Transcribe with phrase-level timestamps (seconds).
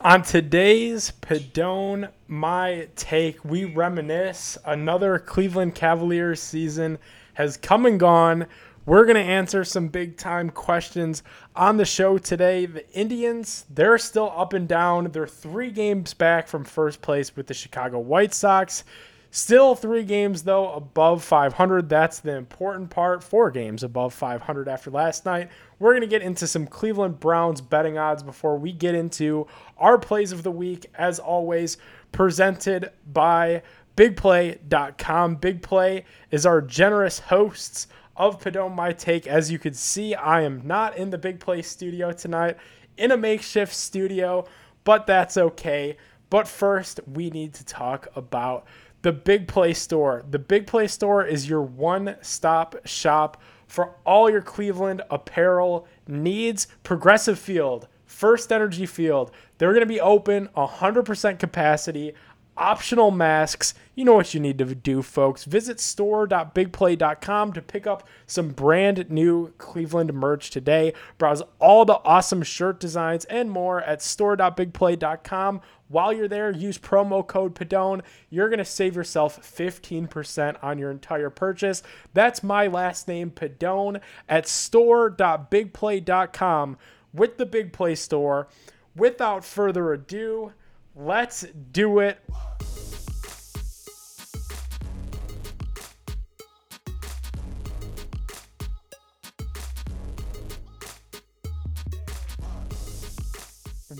[0.00, 4.56] On today's Padone My Take, we reminisce.
[4.64, 6.98] Another Cleveland Cavaliers season
[7.34, 8.46] has come and gone.
[8.86, 11.24] We're going to answer some big time questions
[11.56, 12.64] on the show today.
[12.64, 15.10] The Indians, they're still up and down.
[15.10, 18.84] They're three games back from first place with the Chicago White Sox.
[19.30, 21.88] Still three games, though, above 500.
[21.88, 23.22] That's the important part.
[23.22, 25.50] Four games above 500 after last night.
[25.78, 29.46] We're going to get into some Cleveland Browns betting odds before we get into
[29.76, 31.76] our plays of the week, as always,
[32.10, 33.62] presented by
[33.96, 35.36] BigPlay.com.
[35.36, 37.86] Big Play is our generous hosts
[38.16, 39.26] of Padone My Take.
[39.26, 42.56] As you can see, I am not in the Big Play studio tonight,
[42.96, 44.46] in a makeshift studio,
[44.84, 45.98] but that's okay.
[46.30, 48.66] But first, we need to talk about
[49.02, 50.24] the Big Play Store.
[50.28, 56.66] The Big Play Store is your one stop shop for all your Cleveland apparel needs.
[56.82, 62.14] Progressive Field, First Energy Field, they're going to be open 100% capacity
[62.58, 63.74] optional masks.
[63.94, 65.44] You know what you need to do, folks.
[65.44, 70.92] Visit store.bigplay.com to pick up some brand new Cleveland merch today.
[71.16, 75.60] Browse all the awesome shirt designs and more at store.bigplay.com.
[75.88, 78.02] While you're there, use promo code Padone.
[78.28, 81.82] You're going to save yourself 15% on your entire purchase.
[82.12, 86.76] That's my last name, Padone, at store.bigplay.com
[87.14, 88.48] with the Big Play Store.
[88.94, 90.52] Without further ado,
[90.98, 92.18] let's do it.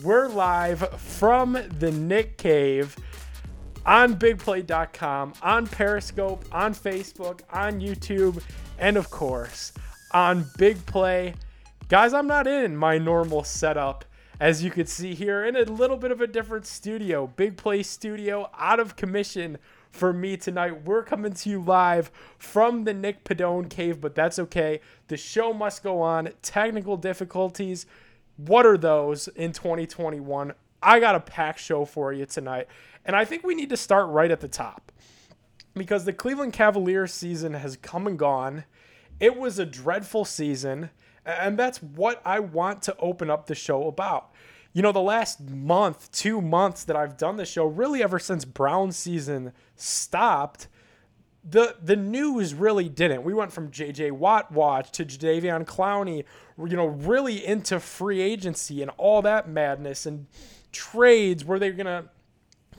[0.02, 2.96] We're live from the Nick Cave
[3.84, 8.42] on bigplay.com, on Periscope, on Facebook, on YouTube,
[8.78, 9.72] and of course
[10.12, 11.34] on Big Play.
[11.88, 14.04] Guys, I'm not in my normal setup
[14.40, 17.26] as you can see here in a little bit of a different studio.
[17.26, 19.58] Big Play Studio out of commission
[19.90, 20.84] for me tonight.
[20.84, 24.80] We're coming to you live from the Nick Padone Cave, but that's okay.
[25.08, 26.30] The show must go on.
[26.42, 27.86] Technical difficulties
[28.38, 30.54] what are those in 2021?
[30.80, 32.68] I got a packed show for you tonight.
[33.04, 34.92] And I think we need to start right at the top
[35.74, 38.64] because the Cleveland Cavaliers season has come and gone.
[39.18, 40.90] It was a dreadful season.
[41.28, 44.30] And that's what I want to open up the show about.
[44.72, 48.44] You know, the last month, two months that I've done the show, really ever since
[48.44, 50.68] Brown season stopped,
[51.48, 53.22] the the news really didn't.
[53.22, 56.24] We went from JJ Watt watch to Jadeveon Clowney,
[56.58, 60.26] you know, really into free agency and all that madness and
[60.72, 61.44] trades.
[61.44, 62.06] Were they're gonna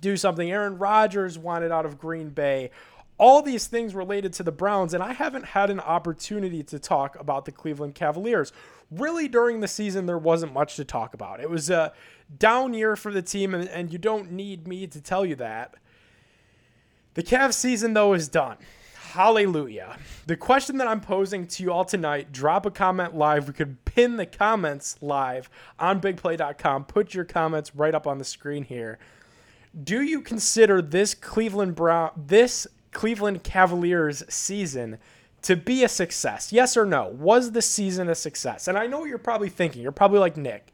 [0.01, 0.49] do something?
[0.51, 2.71] Aaron Rodgers wanted out of Green Bay.
[3.19, 7.19] All these things related to the Browns, and I haven't had an opportunity to talk
[7.19, 8.53] about the Cleveland Cavaliers.
[8.89, 11.41] Really, during the season, there wasn't much to talk about.
[11.41, 11.93] It was a
[12.37, 15.75] down year for the team, and, and you don't need me to tell you that.
[17.15, 18.57] The Cavs season, though, is done.
[19.11, 19.97] Hallelujah.
[20.27, 23.47] The question that I'm posing to you all tonight, drop a comment live.
[23.47, 26.85] We could pin the comments live on bigplay.com.
[26.85, 28.99] Put your comments right up on the screen here.
[29.83, 34.97] Do you consider this Cleveland Brown this Cleveland Cavaliers season
[35.41, 36.51] to be a success?
[36.51, 37.07] Yes or no?
[37.07, 38.67] Was the season a success?
[38.67, 39.81] And I know what you're probably thinking.
[39.81, 40.73] You're probably like, "Nick,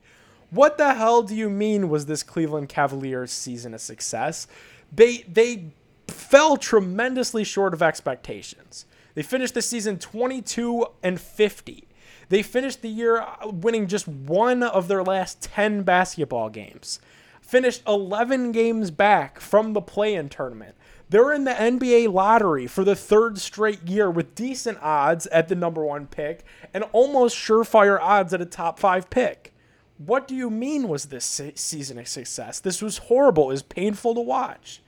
[0.50, 4.48] what the hell do you mean was this Cleveland Cavaliers season a success?"
[4.92, 5.72] They they
[6.08, 8.86] fell tremendously short of expectations.
[9.16, 11.88] They finished the season 22 and 50.
[12.30, 17.00] They finished the year uh, winning just one of their last 10 basketball games.
[17.42, 20.76] Finished 11 games back from the play in tournament.
[21.09, 25.55] They're in the NBA lottery for the third straight year with decent odds at the
[25.55, 26.43] number one pick
[26.73, 29.53] and almost surefire odds at a top five pick.
[29.97, 32.59] What do you mean was this season a success?
[32.59, 33.47] This was horrible.
[33.47, 34.81] Was painful to watch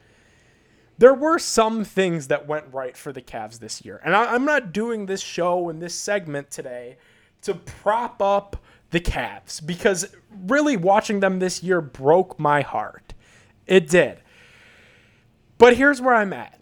[0.98, 4.02] there were some things that went right for the Cavs this year.
[4.04, 6.98] And I, am not doing this show and this segment today
[7.44, 8.58] to prop up
[8.90, 10.16] the Cavs because
[10.48, 13.14] really watching them this year broke my heart.
[13.68, 14.22] It did.
[15.58, 16.60] But here's where I'm at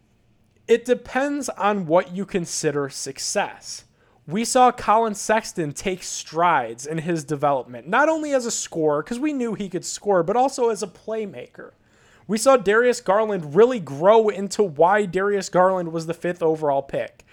[0.68, 3.86] it depends on what you consider success.
[4.28, 9.20] We saw Collin Sexton take strides in his development, not only as a scorer, because
[9.20, 11.74] we knew he could score, but also as a playmaker.
[12.28, 17.24] We saw Darius Garland really grow into why Darius Garland was the fifth overall pick.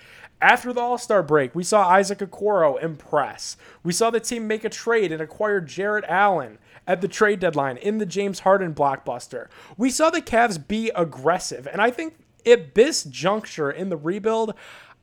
[0.43, 3.57] After the All Star break, we saw Isaac Okoro impress.
[3.83, 7.77] We saw the team make a trade and acquire Jarrett Allen at the trade deadline
[7.77, 9.49] in the James Harden blockbuster.
[9.77, 12.15] We saw the Cavs be aggressive, and I think
[12.45, 14.55] at this juncture in the rebuild,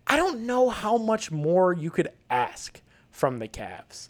[0.07, 2.81] I don't know how much more you could ask
[3.11, 4.09] from the Cavs.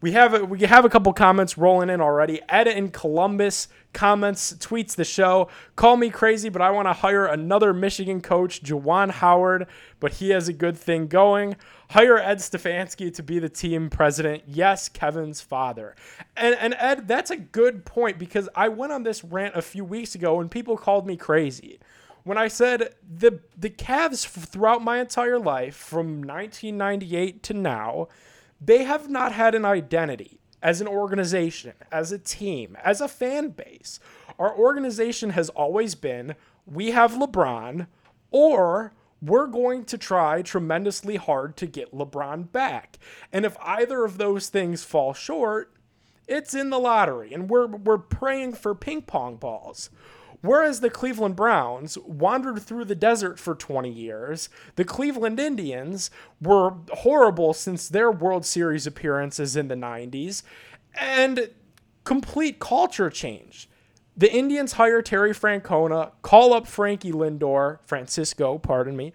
[0.00, 2.40] We have a, we have a couple comments rolling in already.
[2.48, 5.48] Ed in Columbus comments tweets the show.
[5.74, 9.66] Call me crazy, but I want to hire another Michigan coach, Juwan Howard,
[9.98, 11.56] but he has a good thing going.
[11.90, 14.42] Hire Ed Stefanski to be the team president.
[14.46, 15.94] Yes, Kevin's father.
[16.36, 19.84] And and Ed, that's a good point because I went on this rant a few
[19.84, 21.78] weeks ago and people called me crazy
[22.24, 28.08] when I said the the Cavs throughout my entire life from 1998 to now
[28.60, 33.50] they have not had an identity as an organization, as a team, as a fan
[33.50, 34.00] base.
[34.38, 36.34] Our organization has always been
[36.66, 37.86] we have LeBron
[38.30, 38.92] or
[39.22, 42.98] we're going to try tremendously hard to get LeBron back.
[43.32, 45.72] And if either of those things fall short,
[46.26, 49.90] it's in the lottery and we're we're praying for ping pong balls.
[50.40, 56.10] Whereas the Cleveland Browns wandered through the desert for 20 years, the Cleveland Indians
[56.40, 60.42] were horrible since their World Series appearances in the 90s,
[60.94, 61.50] and
[62.04, 63.68] complete culture change.
[64.16, 69.12] The Indians hire Terry Francona, call up Frankie Lindor, Francisco, pardon me,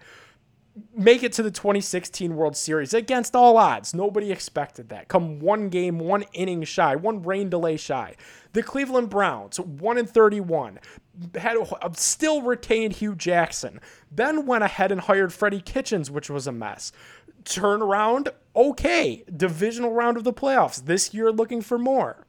[0.94, 3.94] make it to the 2016 World Series against all odds.
[3.94, 5.08] Nobody expected that.
[5.08, 8.16] Come one game, one inning shy, one rain delay shy.
[8.52, 10.78] The Cleveland Browns, 1 and 31,
[11.36, 11.56] had
[11.96, 13.80] still retained Hue Jackson.
[14.10, 16.92] Then went ahead and hired Freddie Kitchens, which was a mess.
[17.44, 19.24] Turnaround, okay.
[19.34, 20.84] Divisional round of the playoffs.
[20.84, 22.26] This year looking for more.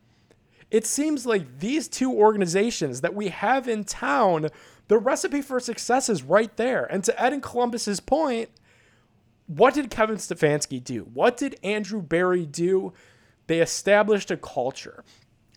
[0.72, 4.50] It seems like these two organizations that we have in town
[4.94, 6.86] the recipe for success is right there.
[6.86, 8.50] And to Ed and Columbus's point,
[9.48, 11.10] what did Kevin Stefanski do?
[11.12, 12.94] What did Andrew Berry do?
[13.48, 15.04] They established a culture.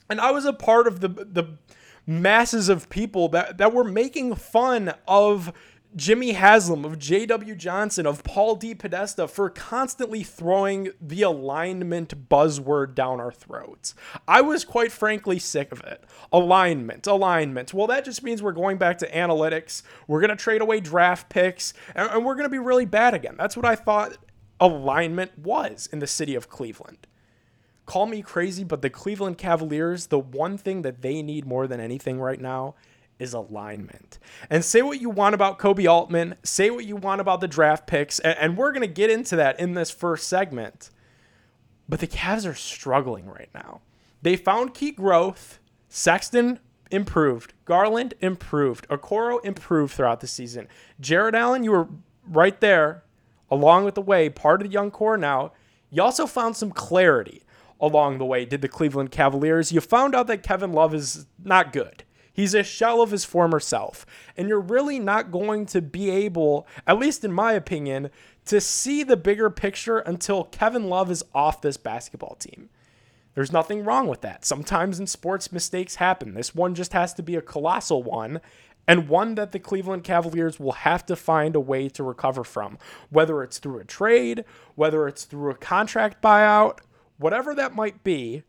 [0.08, 1.58] And I was a part of the the
[2.06, 5.52] masses of people that, that were making fun of
[5.96, 7.54] Jimmy Haslam, of J.W.
[7.54, 13.94] Johnson, of Paul DePodesta for constantly throwing the alignment buzzword down our throats.
[14.28, 16.04] I was quite frankly sick of it.
[16.30, 17.72] Alignment, alignment.
[17.72, 19.82] Well, that just means we're going back to analytics.
[20.06, 23.14] We're going to trade away draft picks, and, and we're going to be really bad
[23.14, 23.36] again.
[23.38, 24.18] That's what I thought
[24.60, 27.06] alignment was in the city of Cleveland.
[27.86, 31.80] Call me crazy, but the Cleveland Cavaliers, the one thing that they need more than
[31.80, 32.74] anything right now
[33.18, 34.18] is alignment.
[34.50, 37.86] And say what you want about Koby Altman, say what you want about the draft
[37.86, 40.90] picks, and, we're going to get into that in this first segment.
[41.88, 43.80] But the Cavs are struggling right now.
[44.22, 45.60] They found key growth.
[45.88, 46.58] Sexton
[46.90, 47.54] improved.
[47.64, 48.88] Garland improved.
[48.88, 50.68] Okoro improved throughout the season.
[51.00, 51.88] Jarrett Allen, you were
[52.28, 53.04] right there
[53.50, 55.52] along with the way, part of the young core now.
[55.90, 57.44] You also found some clarity
[57.80, 59.70] along the way, did the Cleveland Cavaliers.
[59.70, 62.02] You found out that Kevin Love is not good.
[62.36, 64.04] He's a shell of his former self.
[64.36, 68.10] And you're really not going to be able, at least in my opinion,
[68.44, 72.68] to see the bigger picture until Kevin Love is off this basketball team.
[73.34, 74.44] There's nothing wrong with that.
[74.44, 76.34] Sometimes in sports, mistakes happen.
[76.34, 78.42] This one just has to be a colossal one
[78.86, 82.78] and one that the Cleveland Cavaliers will have to find a way to recover from,
[83.08, 84.44] whether it's through a trade,
[84.74, 86.80] whether it's through a contract buyout,
[87.16, 88.42] whatever that might be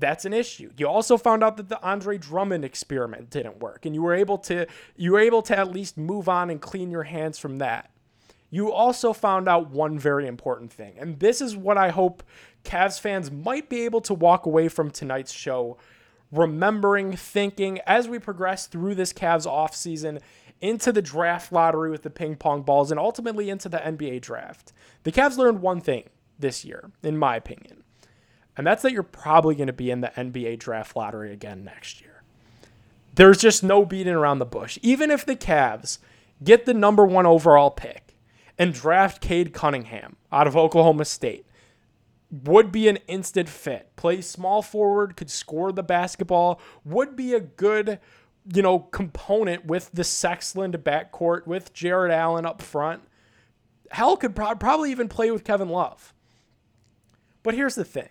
[0.00, 0.70] that's an issue.
[0.76, 4.38] You also found out that the Andre Drummond experiment didn't work, and you were able
[4.38, 4.66] to
[4.96, 7.90] you were able to at least move on and clean your hands from that.
[8.50, 12.22] You also found out one very important thing, and this is what I hope
[12.64, 15.78] Cavs fans might be able to walk away from tonight's show
[16.32, 20.20] remembering, thinking as we progress through this Cavs offseason
[20.60, 24.72] into the draft lottery with the ping pong balls and ultimately into the NBA draft.
[25.02, 26.08] The Cavs learned one thing
[26.38, 27.82] this year, in my opinion
[28.56, 32.00] and that's that you're probably going to be in the NBA draft lottery again next
[32.00, 32.22] year.
[33.14, 34.78] There's just no beating around the bush.
[34.82, 35.98] Even if the Cavs
[36.42, 38.16] get the number one overall pick
[38.58, 41.46] and draft Cade Cunningham out of Oklahoma State,
[42.30, 43.94] would be an instant fit.
[43.96, 47.98] Plays small forward, could score the basketball, would be a good,
[48.52, 53.02] you know, component with the Sexland backcourt, with Jarrett Allen up front.
[53.90, 56.14] Hell, could pro- probably even play with Kevin Love.
[57.42, 58.10] But here's the thing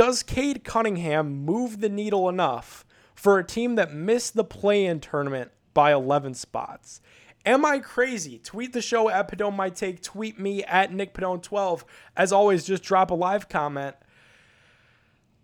[0.00, 4.98] does Cade Cunningham move the needle enough for a team that missed the play in
[4.98, 7.02] tournament by 11 spots?
[7.44, 8.38] Am I crazy?
[8.38, 10.02] Tweet the show at Padone My Take.
[10.02, 11.84] Tweet me at Nick Padone 12
[12.16, 13.94] As always, just drop a live comment.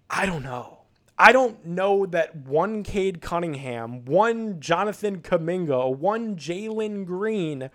[0.09, 0.85] I don't know.
[1.19, 7.69] I don't know that one Cade Cunningham, one Jonathan Kuminga, one Jalen Green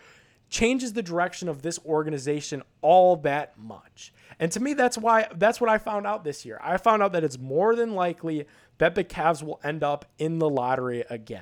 [0.52, 4.14] changes the direction of this organization all that much.
[4.40, 6.60] And to me, that's why that's what I found out this year.
[6.62, 8.46] I found out that it's more than likely
[8.78, 11.42] that the Cavs will end up in the lottery again.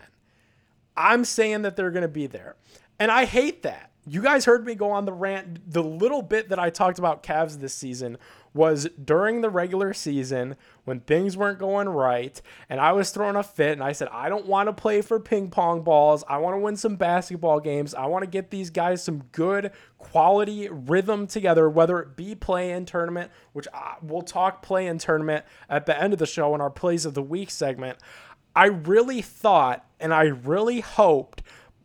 [0.95, 2.55] I'm saying that they're going to be there.
[2.99, 3.91] And I hate that.
[4.05, 5.71] You guys heard me go on the rant.
[5.71, 8.17] The little bit that I talked about Cavs this season
[8.53, 13.43] was during the regular season when things weren't going right and I was throwing a
[13.43, 16.23] fit and I said, I don't want to play for ping pong balls.
[16.27, 17.93] I want to win some basketball games.
[17.93, 22.71] I want to get these guys some good quality rhythm together, whether it be play
[22.71, 26.55] in tournament, which I, we'll talk play in tournament at the end of the show
[26.55, 27.99] in our plays of the week segment.
[28.55, 31.43] I really thought and I really hoped,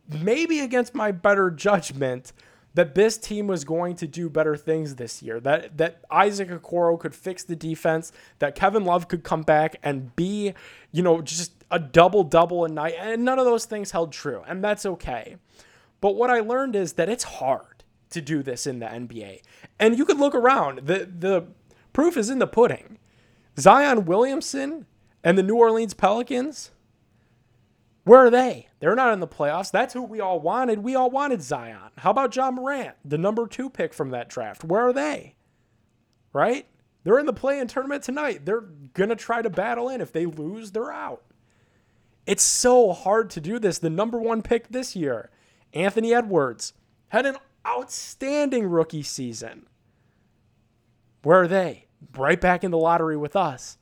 [0.08, 2.32] maybe against my better judgment,
[2.74, 5.40] that this team was going to do better things this year.
[5.40, 10.14] That that Isaac Okoro could fix the defense, that Kevin Love could come back and
[10.16, 10.54] be,
[10.92, 12.94] you know, just a double double a night.
[12.98, 15.36] And none of those things held true, and that's okay.
[16.00, 19.40] But what I learned is that it's hard to do this in the NBA.
[19.78, 20.86] And you could look around.
[20.86, 21.46] The the
[21.92, 22.98] proof is in the pudding.
[23.58, 24.86] Zion Williamson
[25.22, 26.72] and the New Orleans Pelicans
[28.04, 28.68] where are they?
[28.80, 29.70] They're not in the playoffs.
[29.70, 30.80] That's who we all wanted.
[30.80, 31.90] We all wanted Zion.
[31.98, 34.62] How about Ja Morant, the number two pick from that draft?
[34.62, 35.36] Where are they?
[36.32, 36.66] Right?
[37.02, 38.44] They're in the play in tournament tonight.
[38.44, 38.60] They're
[38.92, 40.00] going to try to battle in.
[40.00, 41.22] If they lose, they're out.
[42.26, 43.78] It's so hard to do this.
[43.78, 45.30] The number one pick this year,
[45.72, 46.72] Anthony Edwards,
[47.08, 49.66] had an outstanding rookie season.
[51.22, 51.86] Where are they?
[52.16, 53.78] Right back in the lottery with us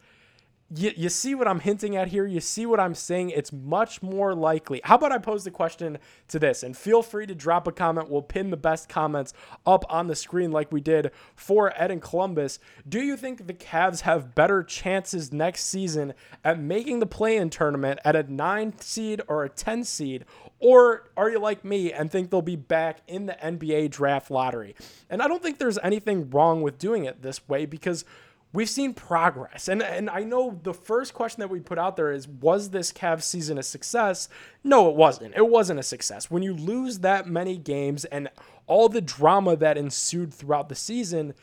[0.74, 2.26] you, you see what I'm hinting at here?
[2.26, 3.30] You see what I'm saying?
[3.30, 4.80] It's much more likely.
[4.84, 5.98] How about I pose the question
[6.28, 6.62] to this?
[6.62, 8.08] And feel free to drop a comment.
[8.08, 9.34] We'll pin the best comments
[9.66, 12.58] up on the screen like we did for Ed and Columbus.
[12.88, 16.14] Do you think the Cavs have better chances next season
[16.44, 20.24] at making the play in tournament at a 9 seed or a 10 seed?
[20.58, 24.74] Or are you like me and think they'll be back in the NBA draft lottery?
[25.10, 28.04] And I don't think there's anything wrong with doing it this way because
[28.52, 29.68] we've seen progress.
[29.68, 32.92] And and I know the first question that we put out there is was this
[32.92, 34.28] Cavs season a success?
[34.62, 35.34] No, it wasn't.
[35.36, 36.30] It wasn't a success.
[36.30, 38.28] When you lose that many games and
[38.66, 41.34] all the drama that ensued throughout the season,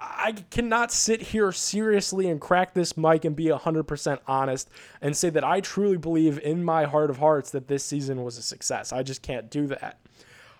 [0.00, 4.70] I cannot sit here seriously and crack this mic and be 100% honest
[5.02, 8.38] and say that I truly believe in my heart of hearts that this season was
[8.38, 8.92] a success.
[8.92, 9.98] I just can't do that.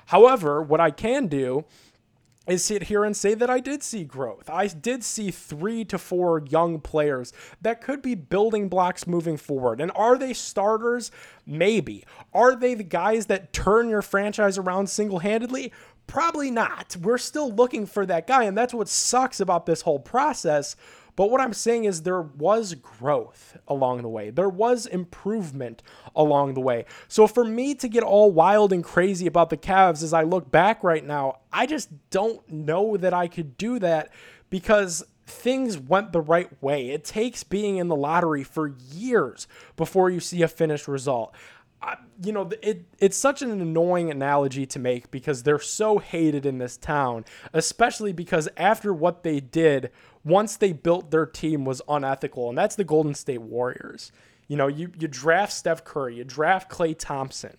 [0.06, 1.66] However, what I can do
[2.49, 4.49] is sit here and say that I did see growth.
[4.49, 9.81] I did see three to four young players that could be building blocks moving forward.
[9.81, 11.11] And are they starters?
[11.47, 12.05] Maybe.
[12.33, 15.73] Are they the guys that turn your franchise around single handedly?
[16.07, 16.97] Probably not.
[16.97, 18.45] We're still looking for that guy.
[18.45, 20.75] And that's what sucks about this whole process
[21.18, 24.30] but what I'm saying is there was growth along the way.
[24.30, 25.82] There was improvement
[26.14, 26.84] along the way.
[27.08, 30.48] So for me to get all wild and crazy about the Cavs as I look
[30.52, 34.10] back right now, I just don't know that I could do that
[34.48, 36.90] because things went the right way.
[36.90, 41.34] It takes being in the lottery for years before you see a finished result.
[41.80, 46.44] I, you know, it it's such an annoying analogy to make because they're so hated
[46.44, 49.90] in this town, especially because after what they did
[50.25, 54.12] once they built their team was unethical, and that's the Golden State Warriors.
[54.49, 57.56] You know, you, you draft Steph Curry, you draft Klay Thompson,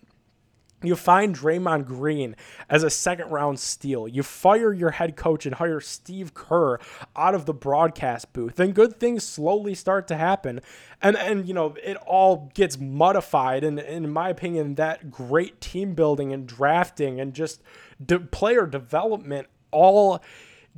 [0.82, 2.36] you find Draymond Green
[2.68, 4.08] as a second round steal.
[4.08, 6.78] You fire your head coach and hire Steve Kerr
[7.14, 8.56] out of the broadcast booth.
[8.56, 10.60] Then good things slowly start to happen.
[11.02, 15.94] And and you know, it all gets modified and, in my opinion that great team
[15.94, 17.62] building and drafting and just
[18.04, 20.22] de- player development all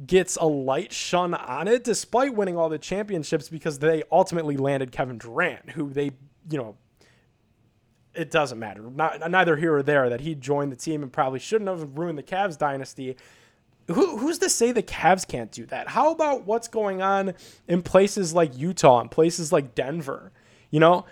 [0.06, 4.90] gets a light shun on it despite winning all the championships because they ultimately landed
[4.90, 6.12] Kevin Durant, who they,
[6.50, 6.76] you know,
[8.14, 8.82] it doesn't matter.
[8.82, 12.18] Not, neither here or there that he joined the team and probably shouldn't have ruined
[12.18, 13.16] the Cavs dynasty.
[13.88, 15.88] Who, who's to say the Cavs can't do that?
[15.88, 17.34] How about what's going on
[17.66, 20.32] in places like Utah and places like Denver?
[20.70, 21.06] You know,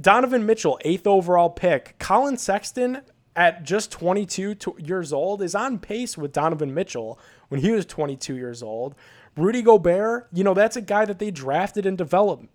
[0.00, 1.96] Donovan Mitchell, eighth overall pick.
[1.98, 3.02] Collin Sexton,
[3.36, 8.36] at just 22 years old, is on pace with Donovan Mitchell when he was 22
[8.36, 8.94] years old.
[9.36, 12.46] Rudy Gobert, you know, that's a guy that they drafted and developed.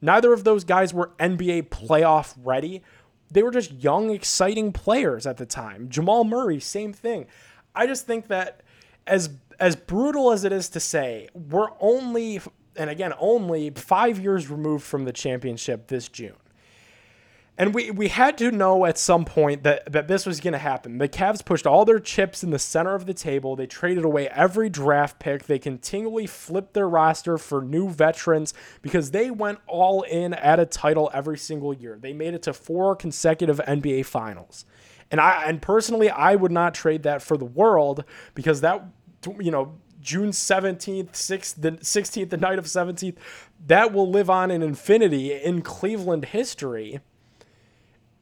[0.00, 2.82] Neither of those guys were NBA playoff ready.
[3.30, 5.88] They were just young, exciting players at the time.
[5.88, 7.26] Jamal Murray, same thing.
[7.74, 8.62] I just think that
[9.06, 12.40] as as brutal as it is to say, we're only
[12.76, 16.36] and again only 5 years removed from the championship this June.
[17.58, 20.58] And we, we had to know at some point that, that this was going to
[20.58, 20.98] happen.
[20.98, 23.56] The Cavs pushed all their chips in the center of the table.
[23.56, 25.44] They traded away every draft pick.
[25.44, 30.66] They continually flipped their roster for new veterans because they went all in at a
[30.66, 31.98] title every single year.
[31.98, 34.66] They made it to four consecutive NBA finals.
[35.10, 38.84] And I and personally I would not trade that for the world because that
[39.38, 43.16] you know June 17th, 6th, the 16th, the night of 17th,
[43.66, 47.00] that will live on in infinity in Cleveland history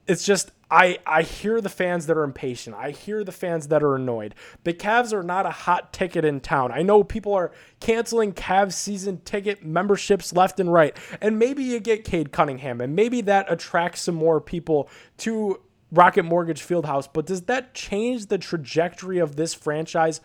[0.07, 2.77] it's just I I hear the fans that are impatient.
[2.77, 4.35] I hear the fans that are annoyed.
[4.65, 6.73] The Cavs are not a hot ticket in town.
[6.73, 10.97] I know people are canceling Cavs season ticket memberships left and right.
[11.21, 15.61] And maybe you get Cade Cunningham and maybe that attracts some more people to
[15.93, 20.21] Rocket Mortgage Fieldhouse, but does that change the trajectory of this franchise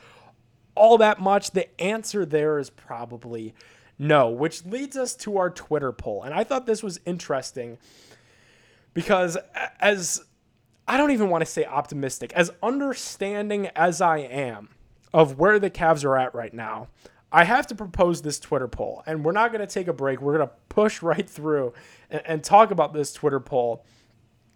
[0.73, 1.51] all that much?
[1.51, 3.53] The answer there is probably
[3.99, 6.23] no, which leads us to our Twitter poll.
[6.23, 7.77] And I thought this was interesting
[8.99, 9.37] because
[9.79, 10.21] as
[10.85, 14.67] I don't even want to say optimistic, as understanding as I am
[15.13, 16.89] of where the Cavs are at right now,
[17.31, 19.01] I have to propose this Twitter poll.
[19.05, 20.19] And we're not going to take a break.
[20.19, 21.71] We're going to push right through
[22.09, 23.85] and, and talk about this Twitter poll.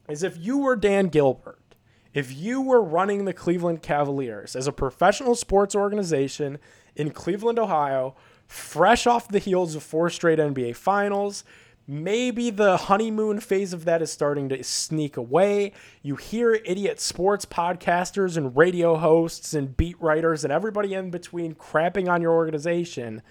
[0.09, 1.75] Is if you were Dan Gilbert,
[2.13, 6.59] if you were running the Cleveland Cavaliers as a professional sports organization
[6.97, 11.45] in Cleveland, Ohio, fresh off the heels of four straight NBA finals,
[11.85, 15.73] Maybe the honeymoon phase of that is starting to sneak away.
[16.01, 21.55] You hear idiot sports podcasters and radio hosts and beat writers and everybody in between
[21.55, 23.21] crapping on your organization.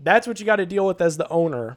[0.00, 1.76] That's what you got to deal with as the owner.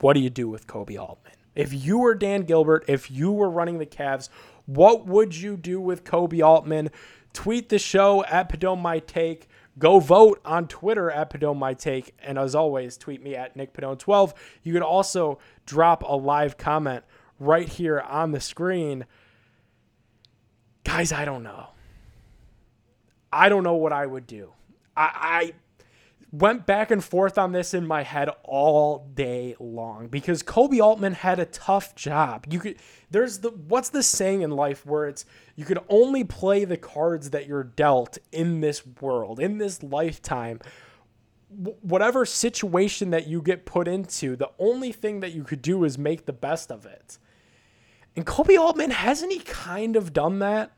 [0.00, 1.34] What do you do with Koby Altman?
[1.54, 4.30] If you were Dan Gilbert, if you were running the Cavs,
[4.64, 6.90] what would you do with Koby Altman?
[7.34, 9.49] Tweet the show at Padone My Take.
[9.80, 12.14] Go vote on Twitter at Padone My Take.
[12.22, 14.34] And as always, tweet me at Nick Padone12.
[14.62, 17.02] You can also drop a live comment
[17.38, 19.06] right here on the screen.
[20.84, 21.68] Guys, I don't know.
[23.32, 24.52] I don't know what I would do.
[24.94, 25.52] I, I
[26.32, 31.14] went back and forth on this in my head all day long because Koby Altman
[31.14, 32.46] had a tough job.
[32.48, 32.76] You could
[33.10, 35.24] there's the what's the saying in life where it's
[35.56, 40.60] you could only play the cards that you're dealt in this world, in this lifetime.
[41.50, 45.98] whatever situation that you get put into, the only thing that you could do is
[45.98, 47.18] make the best of it.
[48.14, 50.72] And Koby Altman hasn't he kind of done that?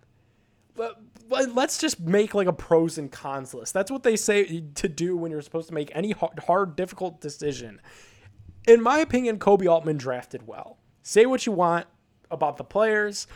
[0.74, 0.98] But
[1.32, 3.74] let's just make like a pros and cons list.
[3.74, 7.20] That's what they say to do when you're supposed to make any hard, hard difficult
[7.20, 7.80] decision.
[8.66, 10.78] In my opinion, Koby Altman drafted well.
[11.02, 11.86] Say what you want
[12.30, 13.26] about the players.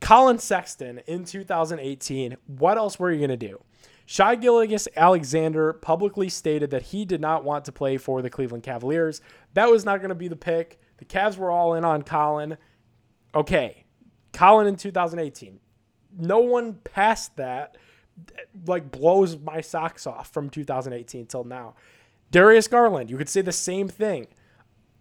[0.00, 3.62] Collin Sexton in 2018, what else were you going to do?
[4.06, 9.22] Shai Gilgeous-Alexander publicly stated that he did not want to play for the Cleveland Cavaliers.
[9.54, 10.78] That was not going to be the pick.
[10.98, 12.58] The Cavs were all in on Collin.
[13.34, 13.84] Okay,
[14.32, 15.58] Collin in 2018
[16.18, 17.76] no one past that
[18.66, 21.74] like blows my socks off from 2018 till now.
[22.30, 24.26] Darius Garland, you could say the same thing.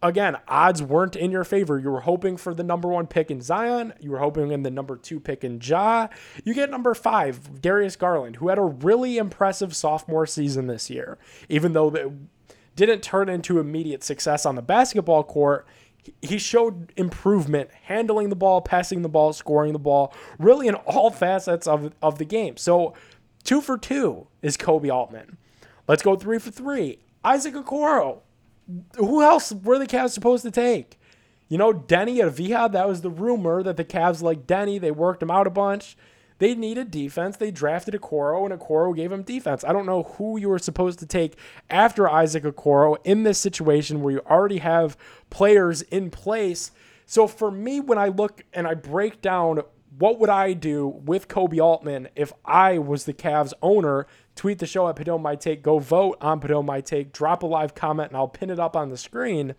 [0.01, 1.79] Again, odds weren't in your favor.
[1.79, 3.93] You were hoping for the number one pick in Zion.
[4.01, 6.09] You were hoping in the number two pick in Ja.
[6.43, 11.17] You get number five, Darius Garland, who had a really impressive sophomore season this year,
[11.47, 12.11] even though it
[12.75, 15.65] didn't turn into immediate success on the basketball court
[16.21, 21.09] he showed improvement handling the ball, passing the ball, scoring the ball, really in all
[21.25, 22.57] facets of, of the game.
[22.57, 22.93] So,
[23.43, 25.37] two for two is Koby Altman.
[25.87, 26.99] Let's go three for three.
[27.23, 28.19] Isaac Okoro.
[28.95, 30.97] Who else were the Cavs supposed to take?
[31.49, 34.79] You know, Deni Avdija, that was the rumor that the Cavs like Deni.
[34.79, 35.97] They worked him out a bunch.
[36.39, 37.37] They needed defense.
[37.37, 39.63] They drafted Okoro, and Okoro gave them defense.
[39.63, 41.37] I don't know who you were supposed to take
[41.69, 44.97] after Isaac Okoro in this situation where you already have
[45.29, 46.71] players in place.
[47.05, 49.61] So for me, when I look and I break down
[49.97, 54.07] what would I do with Koby Altman if I was the Cavs owner?
[54.35, 55.61] Tweet the show at Padone My Take.
[55.61, 57.13] Go vote on Padone My Take.
[57.13, 59.53] Drop a live comment and I'll pin it up on the screen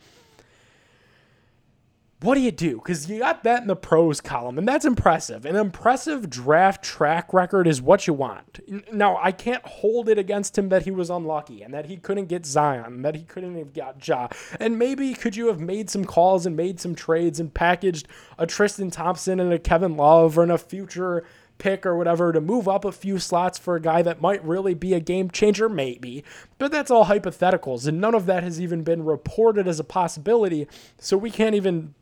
[2.20, 2.76] what do you do?
[2.76, 5.44] Because you got that in the pros column, and that's impressive.
[5.44, 8.60] An impressive draft track record is what you want.
[8.92, 12.26] Now, I can't hold it against him that he was unlucky and that he couldn't
[12.26, 14.28] get Zion, and that he couldn't have got Ja.
[14.58, 18.46] And maybe could you have made some calls and made some trades and packaged a
[18.46, 21.24] Tristan Thompson and a Kevin Love or a future
[21.58, 24.74] pick or whatever to move up a few slots for a guy that might really
[24.74, 25.68] be a game changer?
[25.68, 26.24] Maybe.
[26.58, 30.66] But that's all hypotheticals, and none of that has even been reported as a possibility,
[30.98, 31.94] so we can't even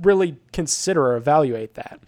[0.00, 2.00] really consider or evaluate that.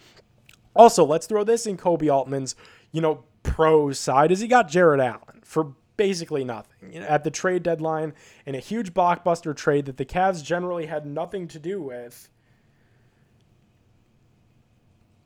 [0.74, 2.54] Also, let's throw this in Koby Altman's,
[2.92, 7.24] you know, pros side is he got Jarrett Allen for basically nothing you know, at
[7.24, 8.14] the trade deadline
[8.46, 12.28] in a huge blockbuster trade that the Cavs generally had nothing to do with.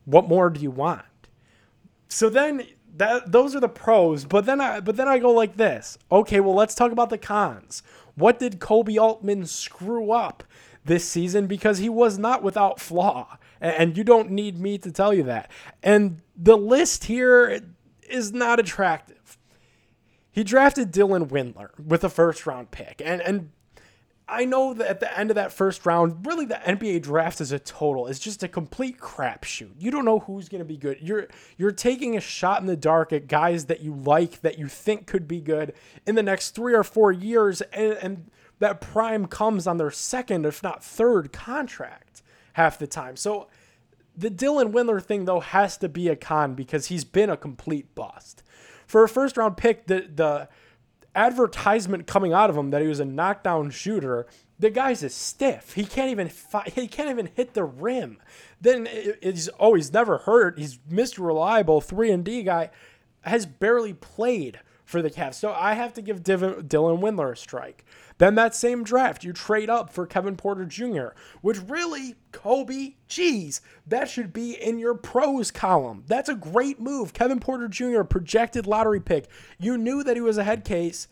[0.05, 1.05] What more do you want?
[2.09, 5.57] So then that those are the pros, but then I but then I go like
[5.57, 5.99] this.
[6.11, 7.83] Okay, well let's talk about the cons.
[8.15, 10.45] What did Koby Altman screw up
[10.85, 13.39] this season because he was not without flaw.
[13.61, 15.51] And you don't need me to tell you that.
[15.83, 17.61] And the list here
[18.09, 19.39] is not attractive.
[20.31, 23.01] He drafted Dylan Windler with a first round pick.
[23.05, 23.51] And and
[24.27, 27.53] I know that at the end of that first round, really the NBA draft as
[27.53, 29.73] a total is just a complete crapshoot.
[29.79, 30.99] You don't know who's going to be good.
[31.01, 34.67] You're you're taking a shot in the dark at guys that you like that you
[34.67, 35.75] think could be good
[36.07, 38.31] in the next three or four years, and, and
[38.65, 42.23] that prime comes on their second, if not third, contract
[42.55, 43.17] half the time.
[43.17, 43.49] So
[44.17, 47.95] the Dylan Windler thing though has to be a con because he's been a complete
[47.95, 48.43] bust.
[48.87, 50.49] For a first round pick, the the
[51.15, 54.27] advertisement coming out of him that he was a knockdown shooter.
[54.59, 55.75] The guy's a stiff.
[55.75, 58.19] He can't even fi- he can't even hit the rim.
[58.61, 58.89] Then
[59.21, 60.59] he's never hurt.
[60.59, 61.25] He's Mr.
[61.25, 62.71] Reliable three and D guy
[63.23, 65.35] has barely played for the Cavs.
[65.35, 67.85] So I have to give Dylan Windler a strike.
[68.19, 71.09] Then that same draft, you trade up for Kevin Porter Jr.,
[71.41, 76.05] which really, Koby, geez, that should be in your pros column.
[76.07, 77.13] That's a great move.
[77.13, 79.29] Kevin Porter Jr., projected lottery pick.
[79.59, 81.09] You knew that he was a head case,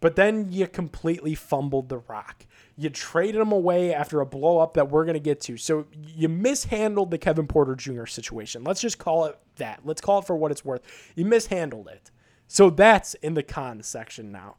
[0.00, 2.44] but then you completely fumbled the rock.
[2.76, 5.56] You traded him away after a blow up that we're going to get to.
[5.56, 8.06] So you mishandled the Kevin Porter Jr.
[8.06, 8.64] situation.
[8.64, 9.80] Let's just call it that.
[9.84, 10.82] Let's call it for what it's worth.
[11.14, 12.10] You mishandled it.
[12.46, 14.56] So that's in the con section now.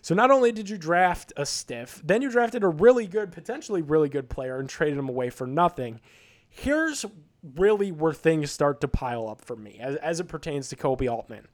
[0.00, 3.82] So not only did you draft a stiff, then you drafted a really good, potentially
[3.82, 6.00] really good player and traded him away for nothing.
[6.48, 7.04] Here's
[7.56, 11.10] really where things start to pile up for me as, as it pertains to Koby
[11.10, 11.46] Altman.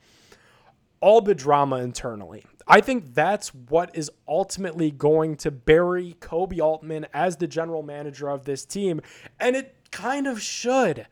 [1.01, 2.47] All the drama internally.
[2.67, 8.29] I think that's what is ultimately going to bury Koby Altman as the general manager
[8.31, 9.03] of this team.
[9.39, 11.07] And it kind of should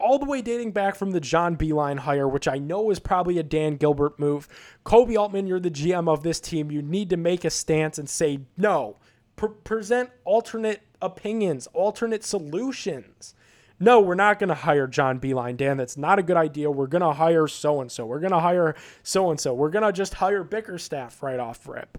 [0.00, 3.38] all the way dating back from the John Beilein hire, which I know is probably
[3.38, 4.48] a Dan Gilbert move.
[4.84, 6.70] Koby Altman, you're the GM of this team.
[6.70, 8.96] You need to make a stance and say no.
[9.36, 13.34] Pre- present alternate opinions, alternate solutions.
[13.82, 15.78] No, we're not going to hire John Beilein, Dan.
[15.78, 16.70] That's not a good idea.
[16.70, 18.04] We're going to hire so and so.
[18.04, 19.54] We're going to hire so and so.
[19.54, 21.96] We're going to just hire Bickerstaff right off rip.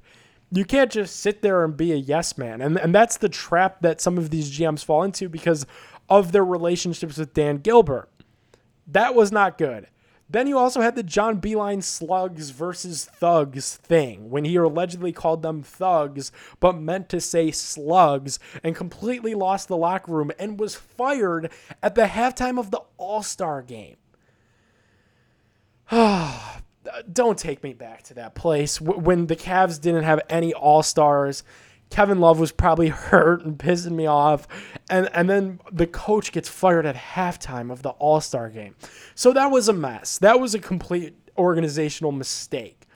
[0.52, 2.62] You can't just sit there and be a yes man.
[2.62, 5.66] And, and that's the trap that some of these GMs fall into because
[6.12, 8.10] of their relationships with Dan Gilbert.
[8.86, 9.88] That was not good.
[10.30, 15.41] Then you also had the John Beilein slugs versus thugs thing when he allegedly called
[15.41, 20.76] them thugs but meant to say slugs and completely lost the locker room and was
[20.76, 21.50] fired
[21.82, 23.95] at the halftime of the All Star game.
[27.12, 31.43] Don't take me back to that place when the Cavs didn't have any All Stars
[31.92, 34.48] Kevin Love was probably hurt and pissing me off.
[34.90, 38.76] And, and then the coach gets fired at halftime of the All Star game.
[39.14, 40.18] So that was a mess.
[40.18, 42.88] That was a complete organizational mistake.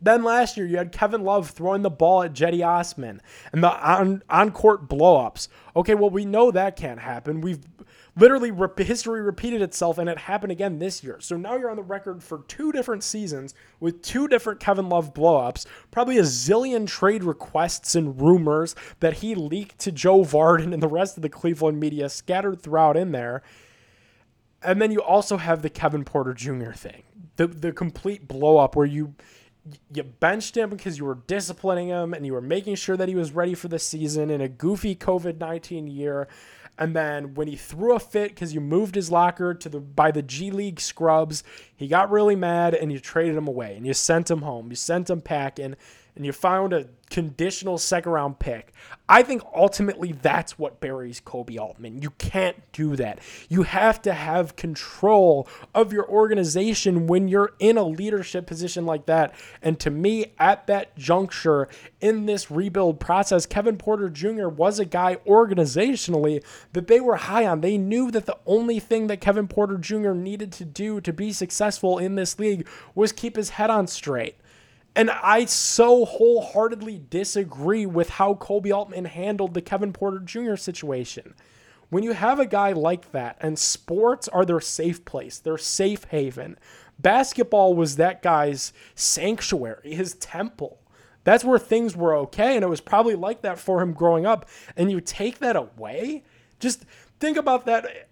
[0.00, 3.20] Then last year, you had Kevin Love throwing the ball at Cedi Osman
[3.52, 5.48] and the on, on court blowups.
[5.74, 7.40] Okay, well, we know that can't happen.
[7.40, 7.60] We've
[8.16, 11.18] literally history repeated itself and it happened again this year.
[11.20, 15.12] So now you're on the record for two different seasons with two different Kevin Love
[15.12, 20.82] blowups, probably a zillion trade requests and rumors that he leaked to Joe Vardon and
[20.82, 23.42] the rest of the Cleveland media scattered throughout in there.
[24.62, 26.72] And then you also have the Kevin Porter Jr.
[26.72, 27.02] thing,
[27.36, 29.14] the the complete blowup where you
[29.92, 33.14] you benched him because you were disciplining him and you were making sure that he
[33.14, 36.28] was ready for the season in a goofy COVID 19 year.
[36.78, 40.10] And then when he threw a fit because you moved his locker to the by
[40.10, 41.42] the G League scrubs,
[41.74, 44.68] he got really mad and you traded him away and you sent him home.
[44.68, 45.76] You sent him packing
[46.16, 48.72] and you found a conditional second round pick.
[49.08, 52.02] I think ultimately that's what buries Koby Altman.
[52.02, 53.20] You can't do that.
[53.48, 59.06] You have to have control of your organization when you're in a leadership position like
[59.06, 59.34] that.
[59.62, 61.68] And to me, at that juncture
[62.00, 64.48] in this rebuild process, Kevin Porter Jr.
[64.48, 67.60] was a guy organizationally that they were high on.
[67.60, 70.12] They knew that the only thing that Kevin Porter Jr.
[70.12, 74.36] needed to do to be successful in this league was keep his head on straight.
[74.96, 80.56] And I so wholeheartedly disagree with how Koby Altman handled the Kevin Porter Jr.
[80.56, 81.34] situation.
[81.90, 86.04] When you have a guy like that, and sports are their safe place, their safe
[86.04, 86.58] haven,
[86.98, 90.80] basketball was that guy's sanctuary, his temple.
[91.24, 94.48] That's where things were okay, and it was probably like that for him growing up.
[94.78, 96.24] And you take that away?
[96.58, 96.86] Just
[97.20, 98.08] think about that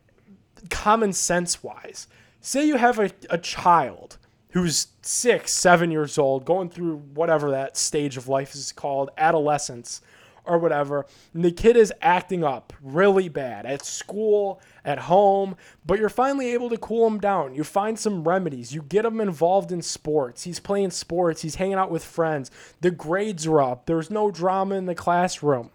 [0.69, 2.09] common sense wise.
[2.43, 4.19] Say you have a, a child
[4.55, 10.01] who's six, seven years old, going through whatever that stage of life is called, adolescence
[10.45, 11.07] or whatever.
[11.33, 16.53] And the kid is acting up really bad at school, at home, but you're finally
[16.53, 17.57] able to cool him down.
[17.57, 18.73] You find some remedies.
[18.73, 20.45] You get him involved in sports.
[20.45, 22.53] He's playing sports, he's hanging out with friends.
[22.81, 23.87] The grades are up.
[23.87, 25.71] There's no drama in the classroom.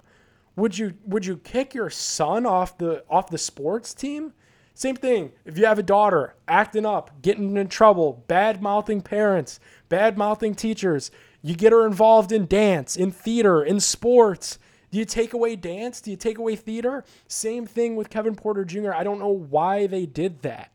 [0.55, 4.33] Would you would you kick your son off the off the sports team?
[4.79, 5.33] Same thing.
[5.43, 10.55] If you have a daughter acting up, getting in trouble, bad mouthing parents, bad mouthing
[10.55, 11.11] teachers,
[11.41, 14.57] You get her involved in dance, in theater, in sports.
[14.89, 15.99] Do you take away dance?
[15.99, 17.03] Do you take away theater?
[17.27, 18.93] Same thing with Kevin Porter Jr.
[18.93, 20.71] I don't know why they did that.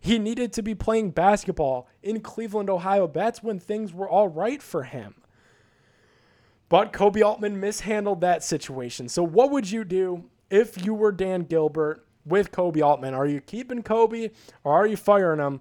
[0.00, 3.06] He needed to be playing basketball in Cleveland, Ohio.
[3.06, 5.16] That's when things were all right for him.
[6.70, 9.10] But Koby Altman mishandled that situation.
[9.10, 13.14] So, what would you do if you were Dan Gilbert with Koby Altman?
[13.14, 14.30] Are you keeping Koby
[14.64, 15.60] or are you firing him?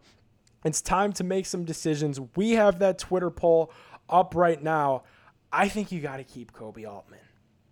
[0.64, 2.20] It's time to make some decisions.
[2.36, 3.72] We have that Twitter poll
[4.10, 5.04] up right now.
[5.52, 7.20] I think you got to keep Koby Altman.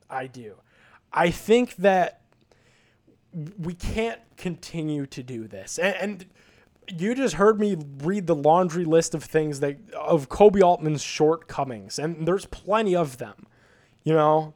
[0.10, 0.56] I do.
[1.13, 2.21] I think that
[3.60, 5.78] we can't continue to do this.
[5.78, 6.25] And, and,
[6.97, 11.99] you just heard me read the laundry list of things that of Koby Altman's shortcomings,
[11.99, 13.45] and there's plenty of them,
[14.04, 14.54] you know.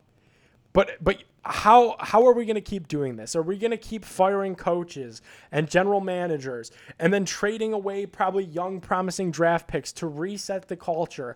[0.74, 3.36] But but how how are we going to keep doing this?
[3.36, 8.46] Are we going to keep firing coaches and general managers and then trading away probably
[8.46, 11.36] young promising draft picks to reset the culture?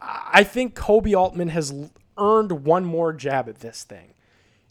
[0.00, 1.74] I think Koby Altman has
[2.18, 4.14] earned one more jab at this thing.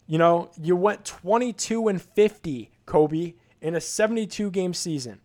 [0.06, 5.20] You know, you went 22 and 50, Koby, in a 72 game season.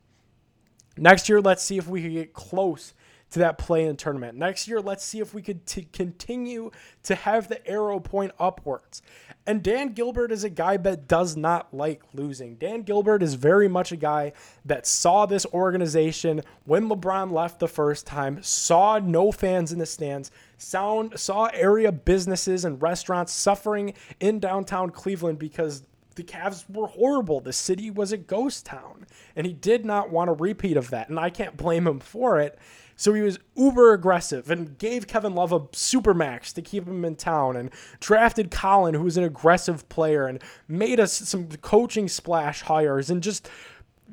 [0.98, 2.94] Next year, let's see if we can get close
[3.34, 4.38] to that play in tournament.
[4.38, 6.70] Next year, let's see if we could t- continue
[7.04, 9.02] to have the arrow point upwards.
[9.48, 12.56] And Dan Gilbert is a guy that does not like losing.
[12.56, 14.34] Dan Gilbert is very much a guy
[14.66, 19.86] that saw this organization when LeBron left the first time, saw no fans in the
[19.88, 25.84] stands, sound, saw area businesses and restaurants suffering in downtown Cleveland because
[26.16, 27.40] the Cavs were horrible.
[27.40, 29.08] The city was a ghost town.
[29.36, 31.10] And he did not want a repeat of that.
[31.10, 32.60] And I can't blame him for it.
[33.04, 37.04] So he was uber aggressive and gave Kevin Love a super max to keep him
[37.04, 42.08] in town and drafted Collin, who was an aggressive player, and made us some coaching
[42.08, 43.50] splash hires and just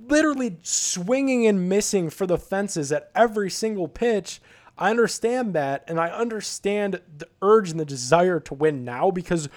[0.09, 4.41] literally swinging and missing for the fences at every single pitch.
[4.77, 9.49] I understand that, and I understand the urge and the desire to win now because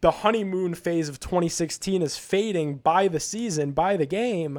[0.00, 4.58] the honeymoon phase of 2016 is fading by the season, by the game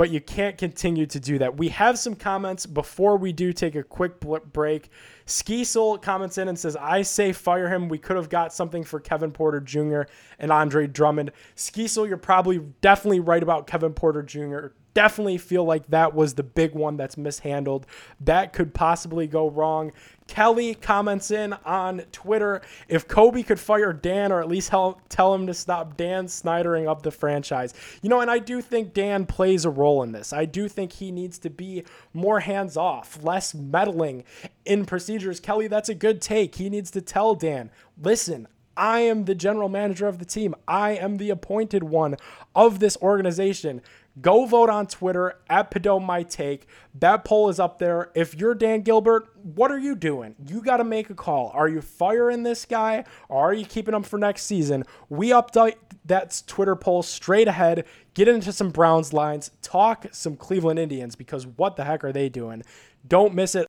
[0.00, 1.58] but you can't continue to do that.
[1.58, 4.88] We have some comments before we do take a quick break.
[5.26, 7.86] Skeesel comments in and says, I say fire him.
[7.90, 10.04] We could have got something for Kevin Porter Jr.
[10.38, 11.32] and Andre Drummond.
[11.54, 16.42] Skeesel, you're probably definitely right about Kevin Porter Jr definitely feel like that was the
[16.42, 17.86] big one that's mishandled.
[18.20, 19.92] That could possibly go wrong.
[20.26, 25.34] Kelly comments in on Twitter if Koby could fire Dan or at least help, tell
[25.34, 27.74] him to stop Dan Snydering up the franchise.
[28.00, 30.32] You know, and I do think Dan plays a role in this.
[30.32, 34.22] I do think he needs to be more hands off, less meddling
[34.64, 35.40] in procedures.
[35.40, 36.54] Kelly, that's a good take.
[36.54, 40.54] He needs to tell Dan, listen, I am the general manager of the team.
[40.66, 42.16] I am the appointed one
[42.54, 43.82] of this organization.
[44.20, 46.66] Go vote on Twitter at Padone My Take.
[46.98, 48.10] That poll is up there.
[48.14, 50.34] If you're Dan Gilbert, what are you doing?
[50.44, 51.50] You got to make a call.
[51.54, 54.84] Are you firing this guy or are you keeping him for next season?
[55.08, 60.78] We update that Twitter poll straight ahead, get into some Browns lines, talk some Cleveland
[60.78, 62.62] Indians because what the heck are they doing?
[63.06, 63.66] Don't miss it.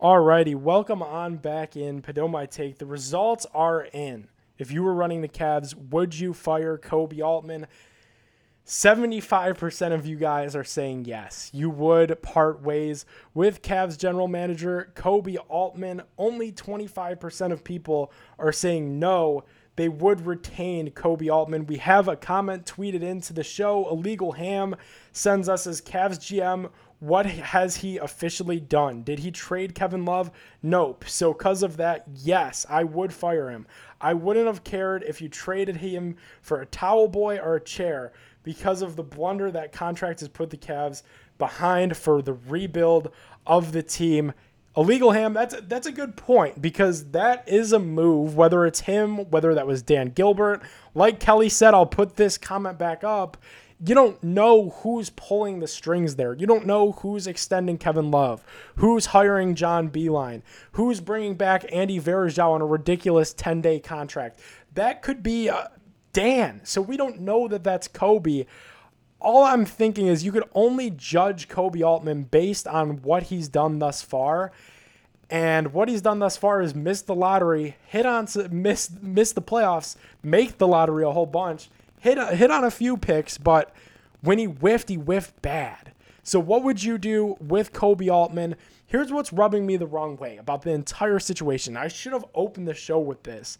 [0.00, 2.78] Alrighty, welcome on back in Padone My Take.
[2.78, 4.28] The results are in.
[4.58, 7.66] If you were running the Cavs, would you fire Koby Altman?
[8.66, 11.50] 75% of you guys are saying yes.
[11.54, 16.02] You would part ways with Cavs general manager Koby Altman.
[16.18, 19.44] Only 25% of people are saying no.
[19.78, 21.66] They would retain Koby Altman.
[21.66, 23.88] We have a comment tweeted into the show.
[23.88, 24.74] Illegal Ham
[25.12, 26.68] sends us as Cavs GM
[27.00, 29.04] what has he officially done?
[29.04, 30.32] Did he trade Kevin Love?
[30.62, 31.04] Nope.
[31.06, 33.68] So, because of that, yes, I would fire him.
[34.00, 38.12] I wouldn't have cared if you traded him for a towel boy or a chair
[38.42, 41.02] because of the blunder that contract has put the Cavs
[41.38, 43.12] behind for the rebuild
[43.46, 44.32] of the team.
[44.78, 49.30] Illegal ham, that's that's a good point because that is a move, whether it's him,
[49.30, 50.62] whether that was Dan Gilbert.
[50.94, 53.36] Like Kelly said, I'll put this comment back up
[53.84, 56.34] you don't know who's pulling the strings there.
[56.34, 58.44] You don't know who's extending Kevin Love,
[58.76, 64.40] who's hiring John Beilein, who's bringing back Andy Varejao on a ridiculous 10 day contract.
[64.74, 65.68] That could be uh,
[66.12, 66.60] Dan.
[66.64, 68.46] So we don't know that that's Koby.
[69.20, 73.78] All I'm thinking is you could only judge Koby Altman based on what he's done
[73.78, 74.52] thus far.
[75.30, 79.42] And what he's done thus far is miss the lottery, hit on miss miss the
[79.42, 81.68] playoffs, make the lottery a whole bunch,
[82.00, 83.74] hit uh, hit on a few picks, but
[84.22, 85.92] when he whiffed, he whiffed bad.
[86.22, 88.56] So what would you do with Koby Altman?
[88.86, 91.76] Here's what's rubbing me the wrong way about the entire situation.
[91.76, 93.58] I should have opened the show with this.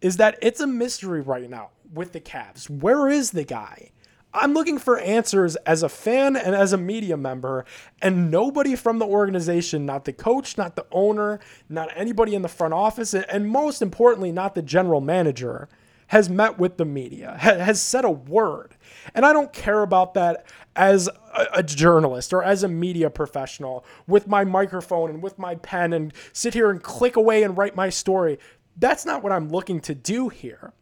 [0.00, 2.68] Is that it's a mystery right now with the Cavs.
[2.68, 3.90] Where is the guy?
[4.34, 7.64] I'm looking for answers as a fan and as a media member,
[8.02, 12.48] and nobody from the organization, not the coach, not the owner, not anybody in the
[12.48, 15.68] front office, and most importantly, not the general manager,
[16.08, 18.76] has met with the media, has said a word.
[19.14, 21.08] And I don't care about that as
[21.52, 26.12] a, journalist or as a media professional with my microphone and with my pen and
[26.32, 28.38] sit here and click away and write my story.
[28.76, 30.72] That's not what I'm looking to do here.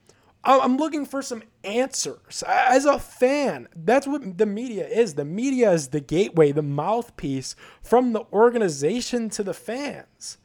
[0.45, 2.43] I'm looking for some answers.
[2.47, 5.15] As a fan, that's what the media is.
[5.15, 10.39] The media is the gateway, the mouthpiece from the organization to the fans.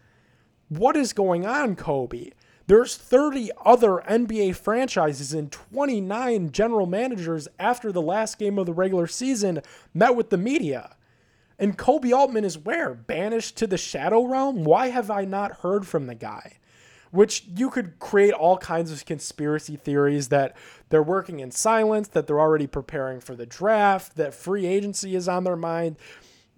[0.70, 2.34] What is going on, Koby?
[2.68, 8.74] There's 30 other NBA franchises and 29 general managers after the last game of the
[8.74, 9.62] regular season
[9.94, 10.96] met with the media.
[11.58, 12.94] And Koby Altman is where?
[12.94, 14.64] Banished to the shadow realm?
[14.64, 16.58] Why have I not heard from the guy?
[17.12, 20.56] Which you could create all kinds of conspiracy theories that
[20.90, 25.28] they're working in silence, that they're already preparing for the draft, that free agency is
[25.28, 25.98] on their mind.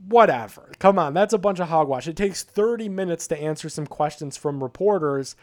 [0.07, 0.71] Whatever.
[0.79, 2.07] Come on, that's a bunch of hogwash.
[2.07, 5.35] It takes 30 minutes to answer some questions from reporters.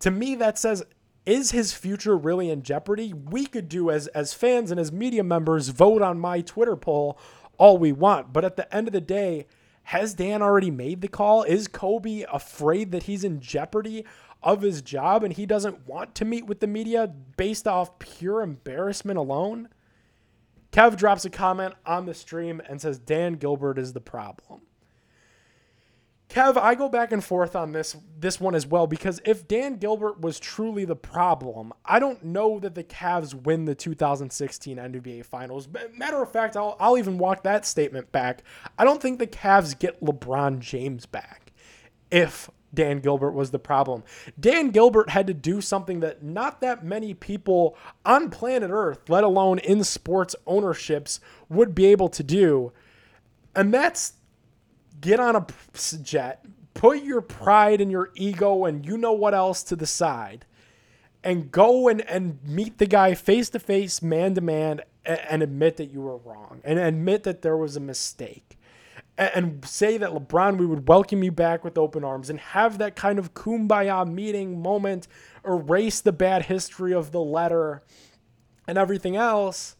[0.00, 0.82] To me, that says,
[1.26, 3.12] is his future really in jeopardy?
[3.12, 7.18] We could do as as fans and as media members vote on my Twitter poll
[7.58, 9.46] all we want, but at the end of the day,
[9.84, 11.42] has Dan already made the call?
[11.42, 14.06] Is Koby afraid that he's in jeopardy
[14.42, 18.42] of his job and he doesn't want to meet with the media based off pure
[18.42, 19.68] embarrassment alone?
[20.72, 24.62] Kev drops a comment on the stream and says Dan Gilbert is the problem.
[26.30, 29.78] Kev, I go back and forth on this this one as well because if Dan
[29.78, 35.24] Gilbert was truly the problem, I don't know that the Cavs win the 2016 NBA
[35.24, 35.68] Finals.
[35.96, 38.44] Matter of fact, I'll, I'll even walk that statement back.
[38.78, 41.52] I don't think the Cavs get LeBron James back
[42.12, 44.04] if Dan Gilbert was the problem.
[44.38, 49.24] Dan Gilbert had to do something that not that many people on planet Earth, let
[49.24, 52.72] alone in sports ownerships, would be able to do.
[53.54, 54.14] And that's
[55.00, 55.46] get on a
[56.02, 60.44] jet, put your pride and your ego and you know what else to the side,
[61.24, 65.76] and go and, and meet the guy face to face, man to man, and admit
[65.78, 68.58] that you were wrong and admit that there was a mistake
[69.20, 72.96] and say that LeBron, we would welcome you back with open arms and have that
[72.96, 75.06] kind of kumbaya meeting moment,
[75.44, 77.82] erase the bad history of the letter
[78.66, 79.76] and everything else.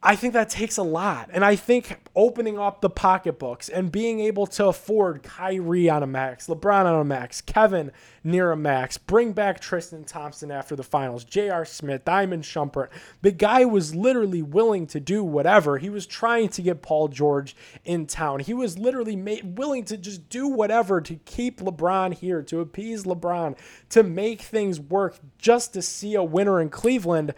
[0.00, 1.28] I think that takes a lot.
[1.32, 6.06] And I think opening up the pocketbooks and being able to afford Kyrie on a
[6.06, 7.90] max, LeBron on a max, Kevin
[8.22, 11.64] near a max, bring back Tristan Thompson after the finals, J.R.
[11.64, 12.90] Smith, Diamond Shumpert.
[13.22, 15.78] The guy was literally willing to do whatever.
[15.78, 18.38] He was trying to get Paul George in town.
[18.38, 23.58] He was literally willing to just do whatever to keep LeBron here, to appease LeBron,
[23.88, 27.34] to make things work just to see a winner in Cleveland.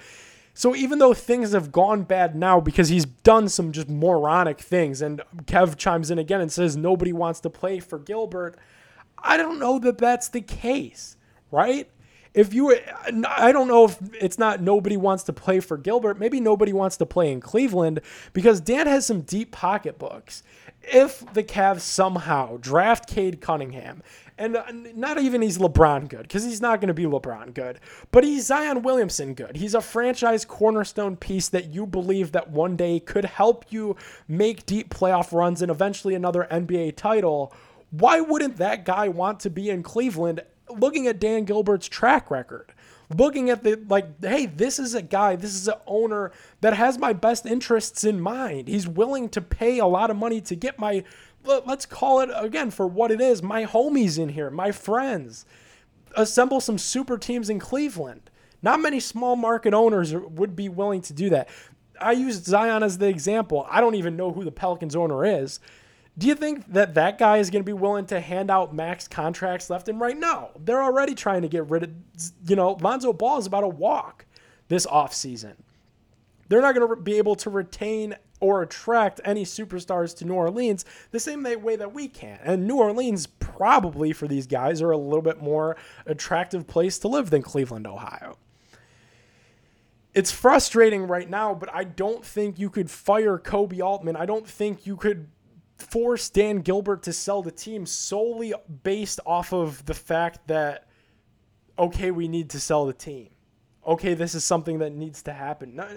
[0.61, 5.01] So even though things have gone bad now because he's done some just moronic things,
[5.01, 8.59] and Kev chimes in again and says nobody wants to play for Gilbert,
[9.16, 11.16] I don't know that that's the case,
[11.51, 11.88] right?
[12.35, 12.77] If you,
[13.27, 16.18] I don't know if it's not nobody wants to play for Gilbert.
[16.18, 18.03] Maybe nobody wants to play in Cleveland
[18.35, 20.42] because Dan has some deep pocketbooks.
[20.83, 24.03] If the Cavs somehow draft Cade Cunningham
[24.40, 27.79] and uh, not even he's LeBron good because he's not going to be LeBron good,
[28.11, 29.57] but he's Zion Williamson good.
[29.57, 34.64] He's a franchise cornerstone piece that you believe that one day could help you make
[34.64, 37.53] deep playoff runs and eventually another NBA title.
[37.90, 40.42] Why wouldn't that guy want to be in Cleveland?
[40.70, 42.72] Looking at Dan Gilbert's track record,
[43.16, 46.99] looking at the like, hey, this is a guy, this is an owner that has
[46.99, 48.68] my best interests in mind.
[48.68, 51.05] He's willing to pay a lot of money to get my
[51.44, 55.46] let's call it again for what it is my homies in here, my friends.
[56.16, 58.31] Assemble some super teams in Cleveland.
[58.62, 61.49] Not many small market owners would be willing to do that.
[62.01, 63.66] I used Zion as the example.
[63.70, 65.61] I don't even know who the Pelicans owner is.
[66.20, 69.09] Do you think that that guy is going to be willing to hand out max
[69.09, 70.18] contracts left and right?
[70.18, 70.50] No.
[70.62, 71.90] They're already trying to get rid of,
[72.46, 74.26] you know, Lonzo Ball is about to walk
[74.68, 75.54] this offseason.
[76.50, 80.85] They're not going to be able to retain or attract any superstars to New Orleans
[81.11, 82.38] the same way that we can.
[82.44, 87.09] And New Orleans probably for these guys are a little bit more attractive place to
[87.09, 88.37] live than Cleveland, Ohio.
[90.12, 94.16] It's frustrating right now, but I don't think you could fire Koby Altman.
[94.16, 95.28] I don't think you could
[95.83, 100.87] force Dan Gilbert to sell the team solely based off of the fact that
[101.78, 103.31] okay, we need to sell the team.
[103.87, 105.74] Okay, this is something that needs to happen.
[105.74, 105.89] No,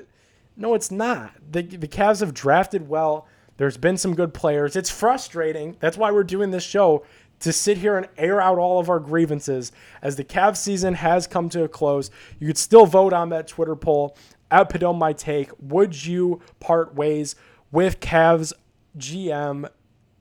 [0.55, 1.33] no it's not.
[1.51, 3.27] The, the Cavs have drafted well.
[3.57, 4.75] There's been some good players.
[4.75, 5.75] It's frustrating.
[5.79, 7.05] That's why we're doing this show
[7.41, 11.27] to sit here and air out all of our grievances as the Cavs season has
[11.27, 12.09] come to a close.
[12.39, 14.15] You could still vote on that Twitter poll
[14.49, 15.51] at Padone My Take.
[15.59, 17.35] Would you part ways
[17.71, 18.53] with Cavs
[18.97, 19.69] GM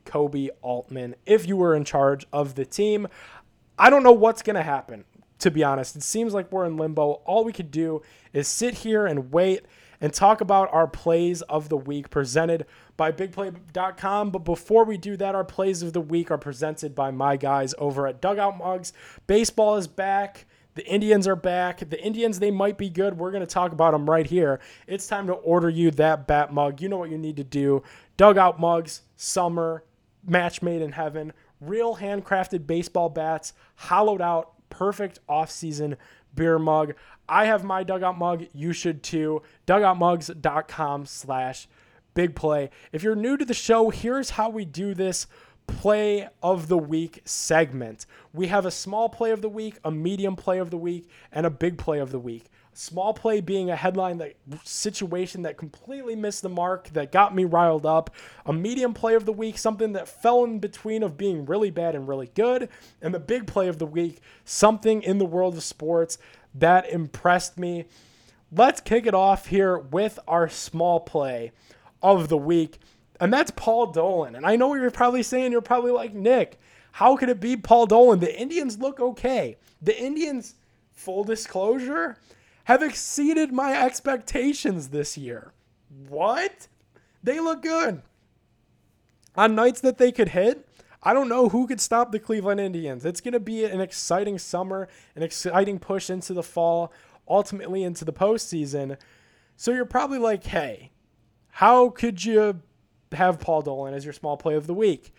[0.05, 3.09] Koby Altman if you were in charge of the team?
[3.79, 5.05] I don't know what's going to happen,
[5.41, 5.97] to be honest.
[5.97, 7.23] It seems like we're in limbo.
[7.25, 8.03] All we could do
[8.33, 9.63] is sit here and wait
[10.01, 12.67] and talk about our plays of the week presented
[12.97, 14.31] by bigplay.com.
[14.31, 17.75] But before we do that, our plays of the week are presented by my guys
[17.79, 18.93] over at Dugout Mugs.
[19.27, 20.45] Baseball is back.
[20.75, 21.89] The Indians are back.
[21.89, 23.19] The Indians, they might be good.
[23.19, 24.61] We're going to talk about them right here.
[24.87, 26.81] It's time to order you that bat mug.
[26.81, 27.83] You know what you need to do.
[28.17, 29.85] Dugout Mugs, summer,
[30.27, 35.97] match made in heaven, real handcrafted baseball bats, hollowed out, perfect off-season
[36.35, 36.95] beer mug.
[37.29, 38.47] I have my dugout mug.
[38.53, 39.43] You should too.
[39.67, 41.69] Dugoutmugs.com slash
[42.15, 42.71] big play.
[42.93, 45.27] If you're new to the show, here's how we do this
[45.79, 48.07] play of the week segment.
[48.33, 51.47] We have a small play of the week, a medium play of the week, and
[51.47, 52.47] a big play of the week.
[52.75, 57.45] Small play being a headline that situation that completely missed the mark that got me
[57.45, 58.11] riled up.
[58.47, 61.95] A medium play of the week, something that fell in between of being really bad
[61.95, 62.71] and really good.
[63.03, 66.17] And the big play of the week, something in the world of sports
[66.55, 67.85] that impressed me.
[68.51, 71.53] Let's kick it off here with our small play
[72.03, 72.79] of the week.
[73.23, 74.35] And that's Paul Dolan.
[74.35, 75.53] And I know what you're probably saying.
[75.53, 76.59] You're probably like, Nick,
[76.91, 78.19] how could it be Paul Dolan?
[78.19, 79.59] The Indians look okay.
[79.81, 80.57] The Indians,
[80.91, 82.17] full disclosure,
[82.65, 85.53] have exceeded my expectations this year.
[86.09, 86.67] What?
[87.23, 88.03] They look good.
[89.37, 90.69] On nights that they could hit,
[91.01, 93.05] I don't know who could stop the Cleveland Indians.
[93.05, 96.93] It's going to be an exciting summer, an exciting push into the fall,
[97.29, 98.97] ultimately into the postseason.
[99.57, 100.91] So you're probably like, hey,
[101.51, 102.63] how could you
[103.13, 105.13] have Paul Dolan as your small play of the week?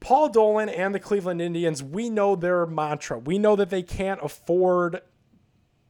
[0.00, 3.18] Paul Dolan and the Cleveland Indians, we know their mantra.
[3.18, 5.00] We know that they can't afford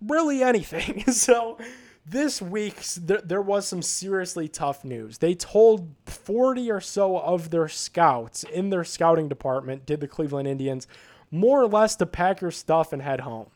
[0.01, 1.05] really anything.
[1.13, 1.59] so
[2.07, 5.19] this week there, there was some seriously tough news.
[5.19, 10.49] They told 40 or so of their scouts in their scouting department, did the Cleveland
[10.49, 10.87] Indians,
[11.31, 13.49] more or less to pack your stuff and head home.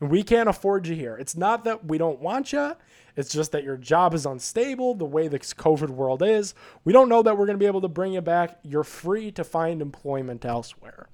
[0.00, 1.16] We can't afford you here.
[1.16, 2.74] It's not that we don't want you.
[3.16, 6.54] It's just that your job is unstable the way this COVID world is.
[6.84, 8.58] We don't know that we're going to be able to bring you back.
[8.62, 11.08] You're free to find employment elsewhere.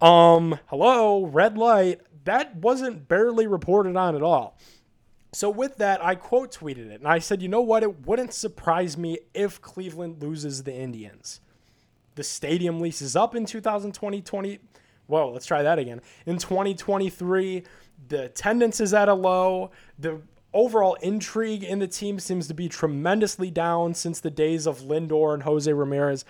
[0.00, 4.56] Um, hello, red light that wasn't barely reported on at all.
[5.32, 7.82] So with that, I quote tweeted it and I said, you know what?
[7.82, 11.40] It wouldn't surprise me if Cleveland loses the Indians.
[12.16, 14.58] The stadium lease is up in 2020, 20.
[15.10, 16.00] Whoa, let's try that again.
[16.24, 17.64] In 2023,
[18.08, 19.72] the attendance is at a low.
[19.98, 20.20] The
[20.54, 25.34] overall intrigue in the team seems to be tremendously down since the days of Lindor
[25.34, 26.24] and Jose Ramirez.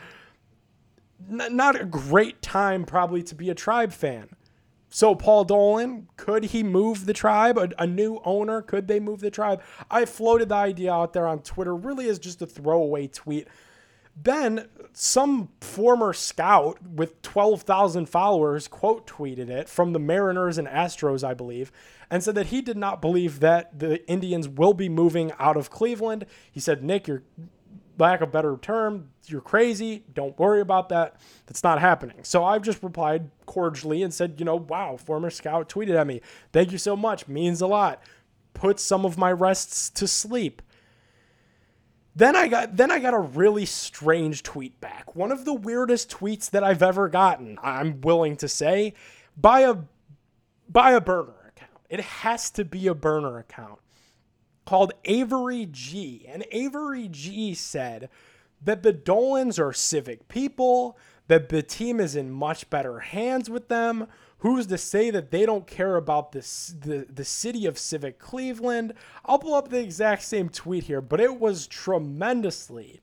[1.31, 4.31] N- not a great time, probably, to be a tribe fan.
[4.89, 7.59] So Paul Dolan, could he move the tribe?
[7.59, 9.63] A, a, new owner, could they move the tribe?
[9.91, 13.47] I floated the idea out there on Twitter, really as just a throwaway tweet.
[14.23, 21.27] Then some former scout with 12,000 followers quote tweeted it from the Mariners and Astros,
[21.27, 21.73] I believe,
[22.11, 25.71] and said that he did not believe that the Indians will be moving out of
[25.71, 26.27] Cleveland.
[26.51, 27.23] He said, Nick, you're
[28.01, 30.05] lack of better term, you're crazy.
[30.15, 31.21] Don't worry about that.
[31.47, 32.25] That's not happening.
[32.25, 36.21] So I've just replied cordially and said, you know, wow, former scout tweeted at me.
[36.53, 37.29] Thank you so much.
[37.29, 38.03] Means a lot.
[38.55, 40.63] Put some of my rests to sleep.
[42.21, 45.17] Then I got then I got a really strange tweet back.
[45.17, 48.93] One of the weirdest tweets that I've ever gotten, I'm willing to say,
[49.39, 49.77] by a
[50.69, 51.81] by a burner account.
[51.89, 53.79] It has to be a burner account
[54.67, 56.27] called Avery G.
[56.29, 58.11] And Avery G said
[58.63, 60.99] that the Dolans are civic people,
[61.29, 64.09] that the team is in much better hands with them.
[64.41, 68.95] Who's to say that they don't care about this, the, the city of Civic Cleveland?
[69.25, 73.01] I'll pull up the exact same tweet here, but it was tremendously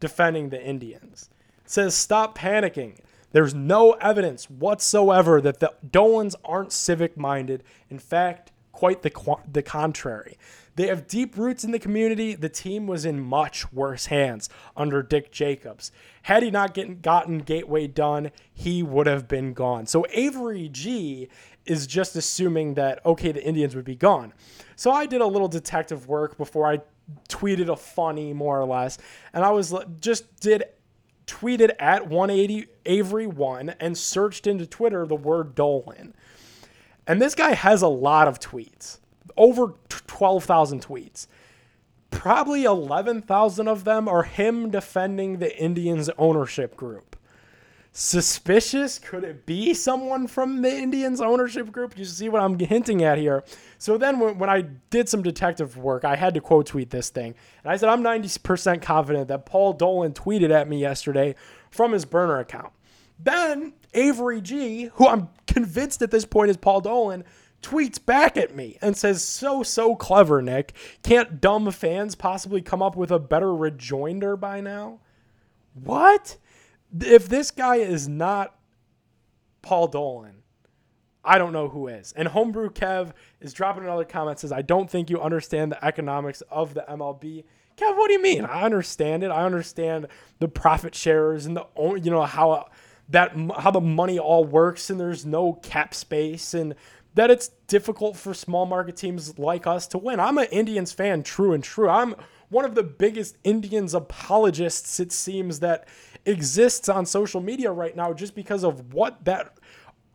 [0.00, 1.30] defending the Indians.
[1.64, 2.98] It says, Stop panicking.
[3.30, 7.62] There's no evidence whatsoever that the Dolans aren't civic minded.
[7.88, 10.38] In fact, quite the, the contrary.
[10.74, 12.34] They have deep roots in the community.
[12.34, 15.92] The team was in much worse hands under Dick Jacobs.
[16.22, 19.86] Had he not gotten Gateway done, he would have been gone.
[19.86, 21.28] So Avery G
[21.66, 24.32] is just assuming that, okay, the Indians would be gone.
[24.76, 26.80] So I did a little detective work before I
[27.28, 28.98] tweeted a funny, more or less.
[29.32, 30.64] And I was just did
[31.26, 36.14] tweeted at 180 Avery 1 and searched into Twitter the word Dolan.
[37.06, 38.98] And this guy has a lot of tweets
[39.36, 41.26] over 12,000 tweets.
[42.10, 47.16] Probably 11,000 of them are him defending the Indians ownership group.
[47.94, 48.98] suspicious?
[48.98, 51.98] Could it be someone from the Indians ownership group?
[51.98, 53.44] You see what I'm hinting at here.
[53.76, 57.10] So then when, when I did some detective work, I had to quote tweet this
[57.10, 57.34] thing.
[57.62, 61.34] And I said, I'm 90% confident that Paul Dolan tweeted at me yesterday
[61.70, 62.72] from his burner account.
[63.18, 67.24] Then Avery G, who I'm convinced at this point is Paul Dolan,
[67.62, 70.74] tweets back at me and says, So, so clever, Nick.
[71.02, 75.00] Can't dumb fans possibly come up with a better rejoinder by now?
[75.74, 76.36] What?
[77.00, 78.54] if this guy is not
[79.62, 80.42] Paul Dolan,
[81.24, 82.12] I don't know who is.
[82.12, 86.42] And Homebrew Kev is dropping another comment says, I don't think you understand the economics
[86.50, 87.44] of the MLB.
[87.76, 88.44] Kev, what do you mean?
[88.44, 89.30] I understand it.
[89.30, 90.08] I understand
[90.40, 91.66] the profit sharers and the
[92.02, 92.66] you know how
[93.12, 96.74] that how the money all works and there's no cap space and
[97.14, 100.18] that it's difficult for small market teams like us to win.
[100.18, 101.88] I'm an Indians fan, true and true.
[101.88, 102.14] I'm
[102.48, 105.88] one of the biggest Indians apologists, it seems, that
[106.24, 109.56] exists on social media right now just because of what that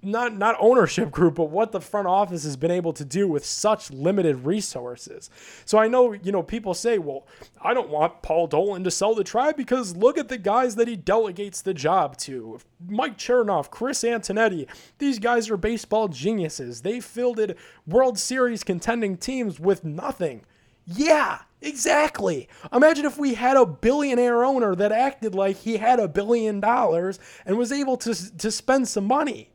[0.02, 3.46] not not ownership group, but what the front office has been able to do with
[3.46, 5.30] such limited resources.
[5.66, 7.26] So I know, you know, people say, well,
[7.62, 10.88] I don't want Paul Dolan to sell the tribe because look at the guys that
[10.88, 12.60] he delegates the job to.
[12.88, 14.68] Mike Chernoff, Chris Antonetti,
[15.00, 16.82] these guys are baseball geniuses.
[16.82, 20.46] They fielded World Series contending teams with nothing.
[20.86, 22.48] Yeah, exactly.
[22.72, 27.20] Imagine if we had a billionaire owner that acted like he had a billion dollars
[27.46, 29.50] and was able to, to spend some money.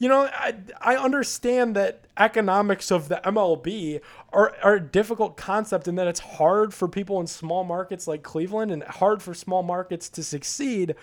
[0.00, 4.00] You know, I, I understand that economics of the MLB
[4.32, 8.22] are, are a difficult concept and that it's hard for people in small markets like
[8.22, 10.94] Cleveland and hard for small markets to succeed.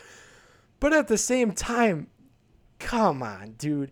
[0.80, 2.08] But at the same time,
[2.80, 3.92] come on, dude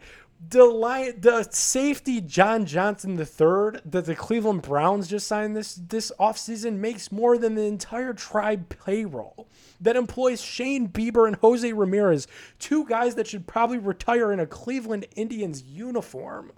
[0.50, 6.78] the the safety John Johnson III that the Cleveland Browns just signed this this offseason
[6.78, 9.48] makes more than the entire tribe payroll
[9.80, 12.28] that employs Shane Bieber and Jose Ramirez,
[12.60, 16.52] two guys that should probably retire in a Cleveland Indians uniform.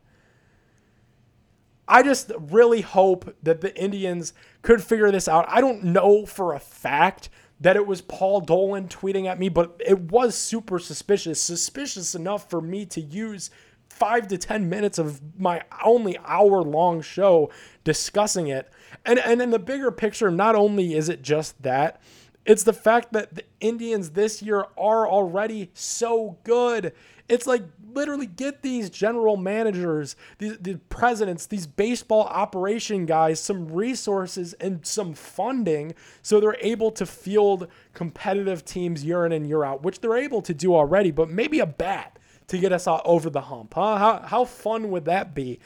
[1.88, 5.46] I just really hope that the Indians could figure this out.
[5.48, 9.80] I don't know for a fact that it was Paul Dolan tweeting at me, but
[9.86, 11.42] it was super suspicious.
[11.42, 13.50] Suspicious enough for me to use
[13.90, 17.50] five to 10 minutes of my only hour long show
[17.84, 18.70] discussing it.
[19.06, 22.02] And, and in the bigger picture, not only is it just that,
[22.46, 26.94] it's the fact that the Indians this year are already so good.
[27.30, 27.64] It's like
[27.94, 34.86] literally get these general managers, these, the presidents, these baseball operation guys some resources and
[34.86, 40.00] some funding so they're able to field competitive teams year in and year out, which
[40.00, 42.18] they're able to do already, but maybe a bat
[42.48, 43.74] to get us all over the hump.
[43.74, 43.98] Huh?
[43.98, 45.60] How, how fun would that be?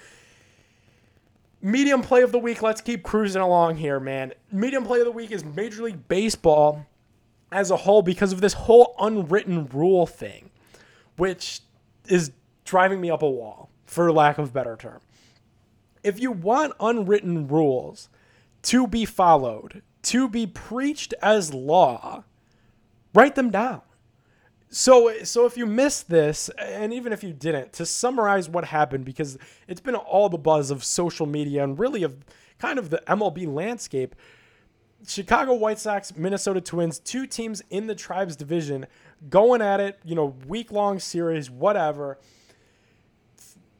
[1.62, 2.64] Medium play of the week.
[2.64, 4.34] Let's keep cruising along here, man.
[4.52, 6.88] Medium play of the week is Major League Baseball
[7.52, 10.50] as a whole because of this whole unwritten rule thing,
[11.18, 11.62] which
[12.08, 12.32] is
[12.66, 15.00] driving me up a wall, for lack of better term.
[16.04, 18.10] If you want unwritten rules
[18.64, 22.24] to be followed, to be preached as law,
[23.14, 23.82] write them down.
[24.70, 29.04] So, so if you missed this, and even if you didn't, to summarize what happened,
[29.04, 29.38] because
[29.68, 32.24] it's been all the buzz of social media and really of
[32.58, 34.16] kind of the MLB landscape.
[35.06, 38.86] Chicago White Sox, Minnesota Twins, two teams in the Tribes division
[39.30, 42.18] going at it, you know, week long series, whatever.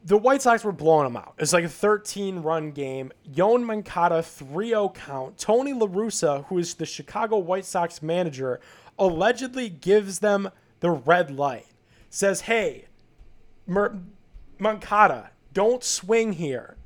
[0.04, 1.34] The White Sox were blowing them out.
[1.38, 3.12] It's like a 13 run game.
[3.30, 5.38] Yoan Moncada, 3 0 count.
[5.38, 8.60] Tony LaRussa, who is the Chicago White Sox manager,
[8.98, 11.66] allegedly gives them the red light.
[12.10, 12.86] Says, hey,
[13.66, 14.00] Mer-
[14.58, 16.76] Moncada, don't swing here.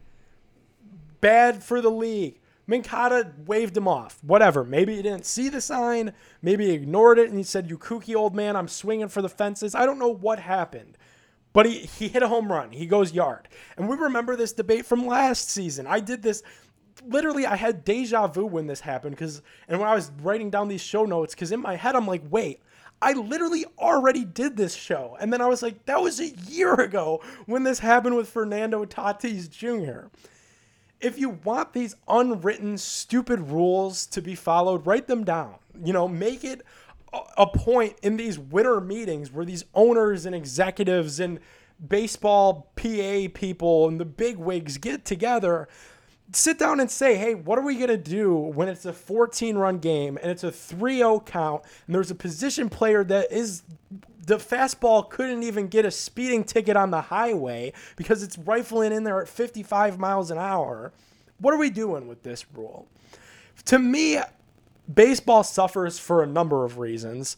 [1.21, 2.39] Bad for the league.
[2.67, 4.19] Moncada waved him off.
[4.23, 4.65] Whatever.
[4.65, 6.13] Maybe he didn't see the sign.
[6.43, 9.29] Maybe he ignored it and he said, You kooky old man, I'm swinging for the
[9.29, 9.75] fences.
[9.75, 10.99] I don't know what happened.
[11.53, 12.73] But he, he hit a home run.
[12.73, 13.49] He goes yard.
[13.77, 15.87] And we remember this debate from last season.
[15.87, 16.43] I did this
[17.05, 20.69] literally I had deja vu when this happened because and when I was writing down
[20.69, 22.61] these show notes because in my head I'm like wait
[23.03, 25.17] I literally already did this show.
[25.21, 28.85] And then I was like, that was a year ago when this happened with Fernando
[28.85, 30.09] Tatis Jr.
[31.07, 35.55] If you want these unwritten, stupid rules to be followed, write them down.
[35.85, 36.63] You know, make it
[37.37, 41.39] a point in these winter meetings where these owners and executives and
[41.87, 45.69] baseball PA people and the big wigs get together
[46.33, 49.57] sit down and say, hey, what are we going to do when it's a 14
[49.57, 53.63] run game and it's a 3 0 count and there's a position player that is
[54.27, 59.05] the fastball couldn't even get a speeding ticket on the highway because it's rifling in
[59.05, 60.93] there at 55 miles an hour.
[61.39, 62.89] What are we doing with this rule?
[63.67, 64.19] To me,
[64.93, 67.37] baseball suffers for a number of reasons.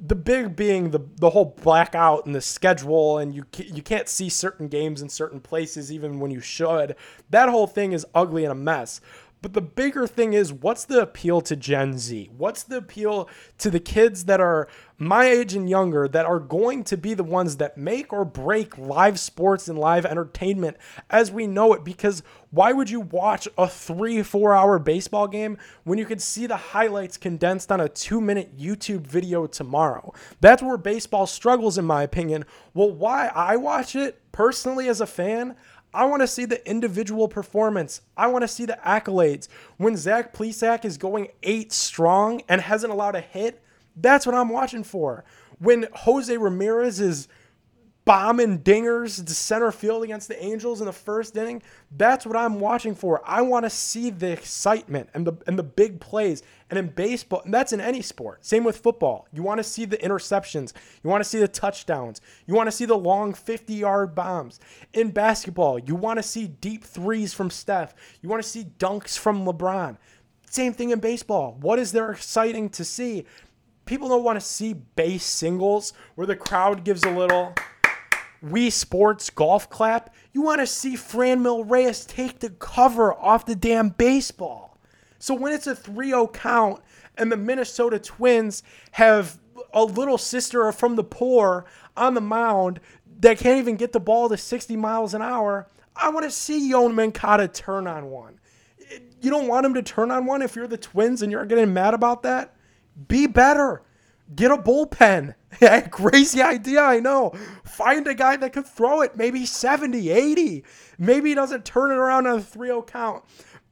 [0.00, 4.28] the big being the the whole blackout and the schedule and you you can't see
[4.28, 6.96] certain games in certain places even when you should.
[7.30, 9.00] That whole thing is ugly and a mess.
[9.44, 12.30] But the bigger thing is what's the appeal to Gen Z?
[12.34, 13.28] What's the appeal
[13.58, 17.24] to the kids that are my age and younger that are going to be the
[17.24, 20.78] ones that make or break live sports and live entertainment
[21.10, 21.84] as we know it?
[21.84, 22.22] Because
[22.52, 26.56] why would you watch a three, four hour baseball game when you could see the
[26.56, 30.14] highlights condensed on a two minute YouTube video tomorrow?
[30.40, 32.46] That's where baseball struggles, in my opinion.
[32.72, 35.54] Well, why I watch it personally as a fan,
[35.94, 38.00] I want to see the individual performance.
[38.16, 39.48] I want to see the accolades.
[39.76, 43.62] When Zach Plesac is going eight strong and hasn't allowed a hit,
[43.96, 45.24] that's what I'm watching for.
[45.60, 47.28] When Jose Ramirez is
[48.04, 51.62] bombing dingers to center field against the Angels in the first inning.
[51.96, 53.22] That's what I'm watching for.
[53.24, 56.42] I want to see the excitement and the and the big plays.
[56.70, 58.44] And in baseball, and that's in any sport.
[58.44, 59.28] Same with football.
[59.32, 60.72] You want to see the interceptions.
[61.04, 62.20] You want to see the touchdowns.
[62.46, 64.58] You want to see the long 50-yard bombs.
[64.92, 67.94] In basketball, you want to see deep threes from Steph.
[68.22, 69.98] You want to see dunks from LeBron.
[70.50, 71.58] Same thing in baseball.
[71.60, 73.24] What is there exciting to see?
[73.84, 77.54] People don't want to see base singles where the crowd gives a little
[78.44, 83.56] Wii Sports golf clap, you want to see Franmil Reyes take the cover off the
[83.56, 84.78] damn baseball.
[85.18, 86.82] So when it's a 3 0 count
[87.16, 89.38] and the Minnesota Twins have
[89.72, 91.64] a little sister from the poor
[91.96, 92.80] on the mound
[93.20, 96.70] that can't even get the ball to 60 miles an hour, I want to see
[96.70, 98.38] Yoan Moncada turn on one.
[99.20, 101.72] You don't want him to turn on one if you're the Twins and you're getting
[101.72, 102.54] mad about that?
[103.08, 103.82] Be better.
[104.34, 105.34] Get a bullpen.
[105.90, 107.34] Crazy idea, I know.
[107.64, 110.64] Find a guy that could throw it maybe 70, 80.
[110.98, 113.24] Maybe he doesn't turn it around on a 3 0 count.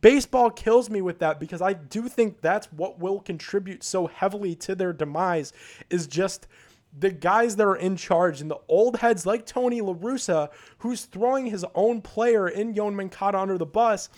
[0.03, 4.55] Baseball kills me with that because I do think that's what will contribute so heavily
[4.57, 5.53] to their demise
[5.91, 6.49] is just
[6.99, 11.05] the guys that are in charge and the old heads like Tony La Russa, who's
[11.05, 14.11] throwing his own player in Yoan Moncada under the bus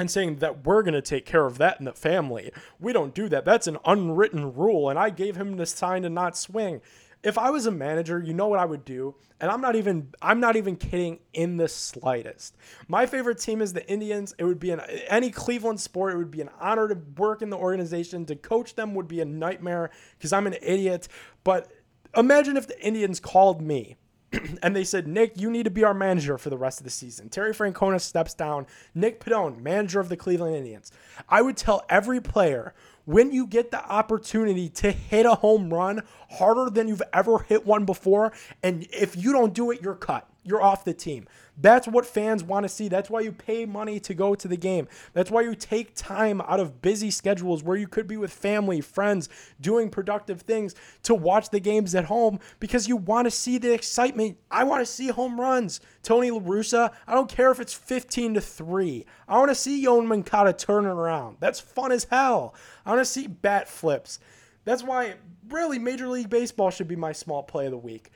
[0.00, 2.50] and saying that we're going to take care of that in the family.
[2.78, 3.44] We don't do that.
[3.44, 4.88] That's an unwritten rule.
[4.88, 6.80] And I gave him the sign to not swing.
[7.22, 10.08] If I was a manager, you know what I would do, and I'm not even
[10.22, 12.56] I'm not even kidding in the slightest.
[12.88, 14.34] My favorite team is the Indians.
[14.38, 16.14] It would be an any Cleveland sport.
[16.14, 18.24] It would be an honor to work in the organization.
[18.24, 21.08] To coach them would be a nightmare because I'm an idiot.
[21.44, 21.70] But
[22.16, 23.96] imagine if the Indians called me
[24.62, 26.90] and they said, Nick, you need to be our manager for the rest of the
[26.90, 27.28] season.
[27.28, 28.66] Terry Francona steps down.
[28.94, 30.92] Nick Padone, manager of the Cleveland Indians.
[31.28, 32.74] I would tell every player
[33.06, 37.66] when you get the opportunity to hit a home run harder than you've ever hit
[37.66, 40.29] one before, and if you don't do it, you're cut.
[40.42, 41.26] You're off the team.
[41.58, 42.88] That's what fans want to see.
[42.88, 44.88] That's why you pay money to go to the game.
[45.12, 48.80] That's why you take time out of busy schedules where you could be with family,
[48.80, 49.28] friends,
[49.60, 53.74] doing productive things to watch the games at home because you want to see the
[53.74, 54.38] excitement.
[54.50, 55.80] I want to see home runs.
[56.02, 59.04] Tony La Russa, I don't care if it's 15 to 3.
[59.28, 61.36] I want to see Yoan Moncada turning around.
[61.40, 62.54] That's fun as hell.
[62.86, 64.18] I want to see bat flips.
[64.64, 65.14] That's why
[65.48, 68.10] really Major League Baseball should be my small play of the week.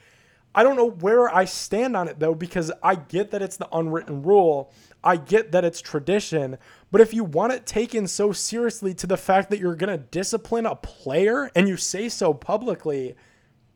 [0.54, 3.68] I don't know where I stand on it though, because I get that it's the
[3.72, 4.72] unwritten rule.
[5.02, 6.58] I get that it's tradition.
[6.92, 10.04] But if you want it taken so seriously to the fact that you're going to
[10.04, 13.16] discipline a player and you say so publicly,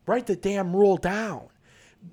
[0.06, 1.48] write the damn rule down.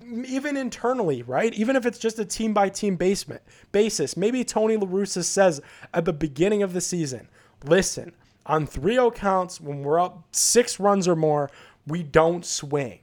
[0.04, 1.54] Even internally, right?
[1.54, 4.16] Even if it's just a team by team basement basis.
[4.16, 5.60] Maybe Tony La Russa says
[5.94, 7.28] at the beginning of the season,
[7.64, 8.12] listen,
[8.44, 11.50] on 3 0 counts, when we're up six runs or more,
[11.86, 12.98] we don't swing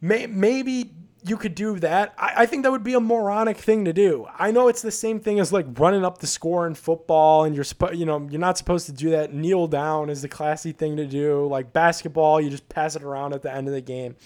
[0.00, 0.92] May, maybe
[1.24, 2.14] you could do that.
[2.18, 4.26] I, I, think that would be a moronic thing to do.
[4.38, 7.54] I know it's the same thing as like running up the score in football, and
[7.54, 9.34] you're supposed, you know, you're not supposed to do that.
[9.34, 11.46] Kneel down is the classy thing to do.
[11.46, 14.16] Like basketball, you just pass it around at the end of the game.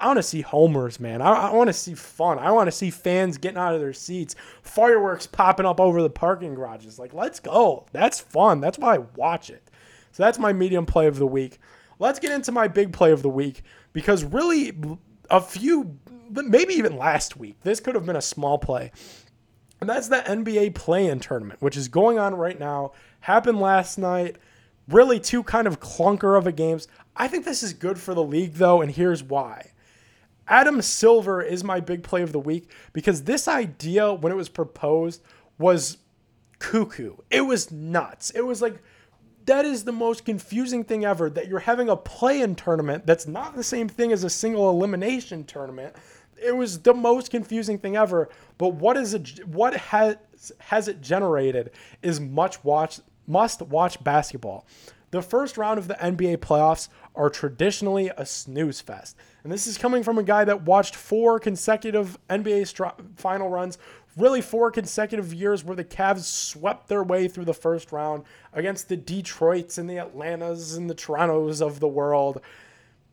[0.00, 1.22] I want to see homers, man.
[1.22, 2.38] I, I want to see fun.
[2.38, 6.10] I want to see fans getting out of their seats, fireworks popping up over the
[6.10, 6.98] parking garages.
[6.98, 7.86] Like, let's go.
[7.92, 8.60] That's fun.
[8.60, 9.70] That's why I watch it.
[10.10, 11.60] So that's my medium play of the week.
[12.00, 14.72] Let's get into my big play of the week because really
[15.30, 15.98] a few,
[16.30, 18.92] maybe even last week, this could have been a small play.
[19.80, 22.92] And that's the NBA play in tournament, which is going on right now.
[23.20, 24.36] Happened last night.
[24.88, 26.86] Really, two kind of clunker of a games.
[27.16, 29.72] I think this is good for the league, though, and here's why.
[30.48, 34.48] Adam Silver is my big play of the week because this idea, when it was
[34.48, 35.22] proposed,
[35.58, 35.98] was
[36.58, 37.16] cuckoo.
[37.30, 38.30] It was nuts.
[38.30, 38.82] It was like
[39.46, 43.54] that is the most confusing thing ever that you're having a play-in tournament that's not
[43.56, 45.94] the same thing as a single elimination tournament
[46.42, 48.28] it was the most confusing thing ever
[48.58, 50.16] but what is it what has
[50.58, 51.70] has it generated
[52.02, 54.66] is much watch must watch basketball
[55.12, 59.14] The first round of the NBA playoffs are traditionally a snooze fest.
[59.44, 63.76] And this is coming from a guy that watched four consecutive NBA str- final runs,
[64.16, 68.88] really four consecutive years where the Cavs swept their way through the first round against
[68.88, 72.40] the Detroits and the Atlantas and the Torontos of the world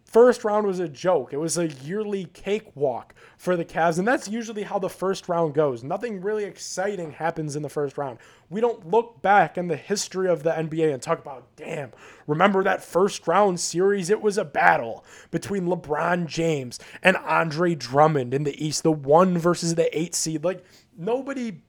[0.09, 1.33] first round was a joke.
[1.33, 5.53] It was a yearly cakewalk for the Cavs, and that's usually how the first round
[5.53, 5.83] goes.
[5.83, 8.17] Nothing really exciting happens in the first round.
[8.49, 11.91] We don't look back in the history of the NBA and talk about, damn,
[12.25, 14.09] remember that first round series?
[14.09, 19.37] It was a battle between LeBron James and Andre Drummond in the East, the one
[19.37, 20.43] versus the eight seed.
[20.43, 20.65] Like,
[20.99, 21.61] nobody.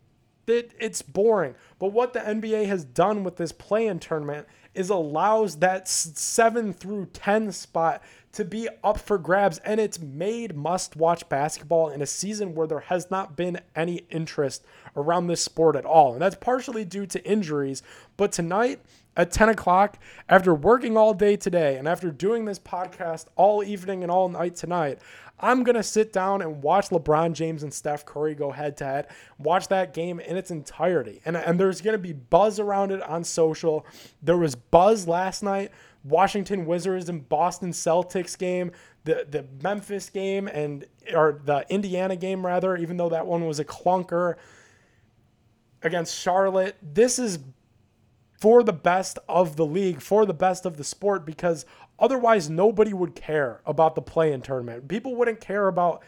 [0.47, 1.55] It, it's boring.
[1.79, 6.73] But what the NBA has done with this play in tournament is allows that 7
[6.73, 8.03] through 10 spot
[8.33, 12.67] to be up for grabs and it's made must watch basketball in a season where
[12.67, 14.65] there has not been any interest
[14.97, 17.83] around this sport at all and that's partially due to injuries
[18.17, 18.81] but tonight
[19.17, 19.99] at 10 o'clock
[20.29, 24.55] after working all day today and after doing this podcast all evening and all night
[24.55, 24.99] tonight
[25.43, 28.85] I'm going to sit down and watch LeBron James and Steph Curry go head to
[28.85, 29.07] head,
[29.39, 31.21] watch that game in its entirety.
[31.25, 33.87] And, and there's going to be buzz around it on social.
[34.23, 35.73] There was buzz last night
[36.05, 38.73] Washington Wizards and Boston Celtics game,
[39.05, 43.59] the the Memphis game and or the Indiana game rather, even though that one was
[43.59, 44.37] a clunker
[45.83, 46.77] against Charlotte.
[46.83, 47.39] This is
[48.41, 51.67] for the best of the league, for the best of the sport because
[51.99, 54.89] otherwise nobody would care about the play-in tournament.
[54.89, 56.03] People wouldn't care about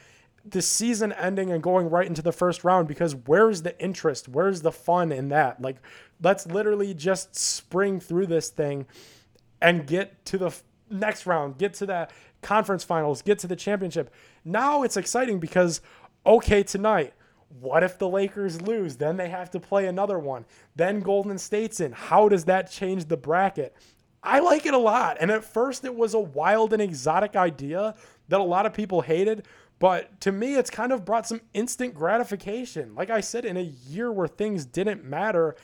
[0.44, 4.28] the season ending and going right into the first round because where's the interest?
[4.28, 5.60] Where's the fun in that?
[5.60, 5.76] Like
[6.22, 8.86] let's literally just spring through this thing
[9.60, 10.52] and get to the
[10.90, 12.08] next round, get to the
[12.40, 14.12] conference finals, get to the championship.
[14.44, 15.80] Now it's exciting because,
[16.26, 17.14] okay, tonight,
[17.60, 18.96] what if the Lakers lose?
[18.96, 20.44] Then they have to play another one.
[20.74, 21.92] Then Golden State's in.
[21.92, 23.76] How does that change the bracket?
[24.22, 25.16] I like it a lot.
[25.20, 27.94] And at first, it was a wild and exotic idea
[28.28, 29.46] that a lot of people hated.
[29.78, 32.94] But to me, it's kind of brought some instant gratification.
[32.94, 35.56] Like I said, in a year where things didn't matter,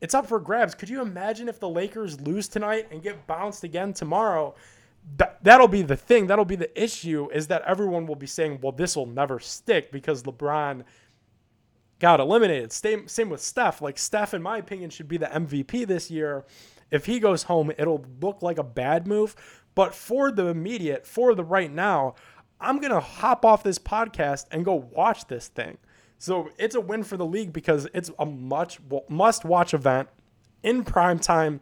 [0.00, 0.74] it's up for grabs.
[0.74, 4.54] Could you imagine if the Lakers lose tonight and get bounced again tomorrow?
[5.18, 6.26] That that'll be the thing.
[6.26, 9.92] That'll be the issue is that everyone will be saying, "Well, this will never stick
[9.92, 10.82] because LeBron
[11.98, 13.80] got eliminated." Same same with Steph.
[13.80, 16.44] Like Steph, in my opinion, should be the MVP this year.
[16.90, 19.34] If he goes home, it'll look like a bad move.
[19.74, 22.14] But for the immediate, for the right now,
[22.60, 25.78] I'm gonna hop off this podcast and go watch this thing.
[26.18, 30.08] So it's a win for the league because it's a much must watch event
[30.62, 31.60] in prime time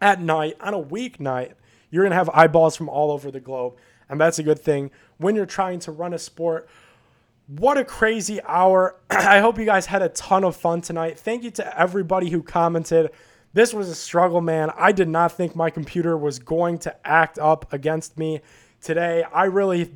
[0.00, 1.52] at night on a weeknight.
[1.90, 3.76] You're going to have eyeballs from all over the globe.
[4.08, 6.68] And that's a good thing when you're trying to run a sport.
[7.46, 8.96] What a crazy hour.
[9.10, 11.18] I hope you guys had a ton of fun tonight.
[11.18, 13.10] Thank you to everybody who commented.
[13.52, 14.70] This was a struggle, man.
[14.76, 18.40] I did not think my computer was going to act up against me
[18.80, 19.24] today.
[19.32, 19.92] I really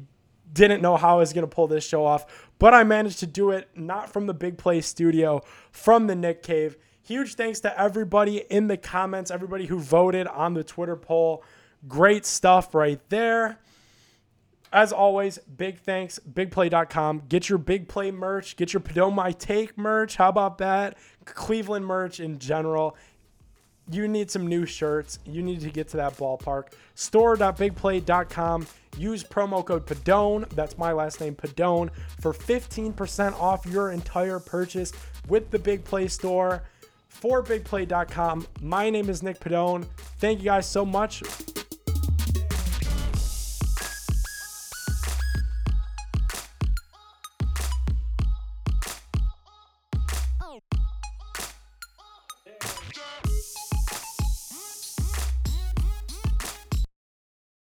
[0.52, 3.26] didn't know how I was going to pull this show off, but I managed to
[3.26, 5.42] do it not from the Big Play studio,
[5.72, 6.76] from the Nick Cave.
[7.02, 11.42] Huge thanks to everybody in the comments, everybody who voted on the Twitter poll.
[11.86, 13.58] Great stuff right there.
[14.72, 17.22] As always, big thanks, bigplay.com.
[17.28, 20.16] Get your big play merch, get your Padone My Take merch.
[20.16, 20.98] How about that?
[21.24, 22.96] Cleveland merch in general
[23.90, 25.18] you need some new shirts.
[25.24, 26.72] You need to get to that ballpark.
[26.94, 28.66] Store.bigplay.com.
[28.96, 30.48] Use promo code Padone.
[30.50, 31.90] That's my last name, Padone,
[32.20, 34.92] for 15% off your entire purchase
[35.28, 36.62] with the Big Play store
[37.08, 38.46] for bigplay.com.
[38.60, 39.86] My name is Nick Padone.
[40.18, 41.22] Thank you guys so much.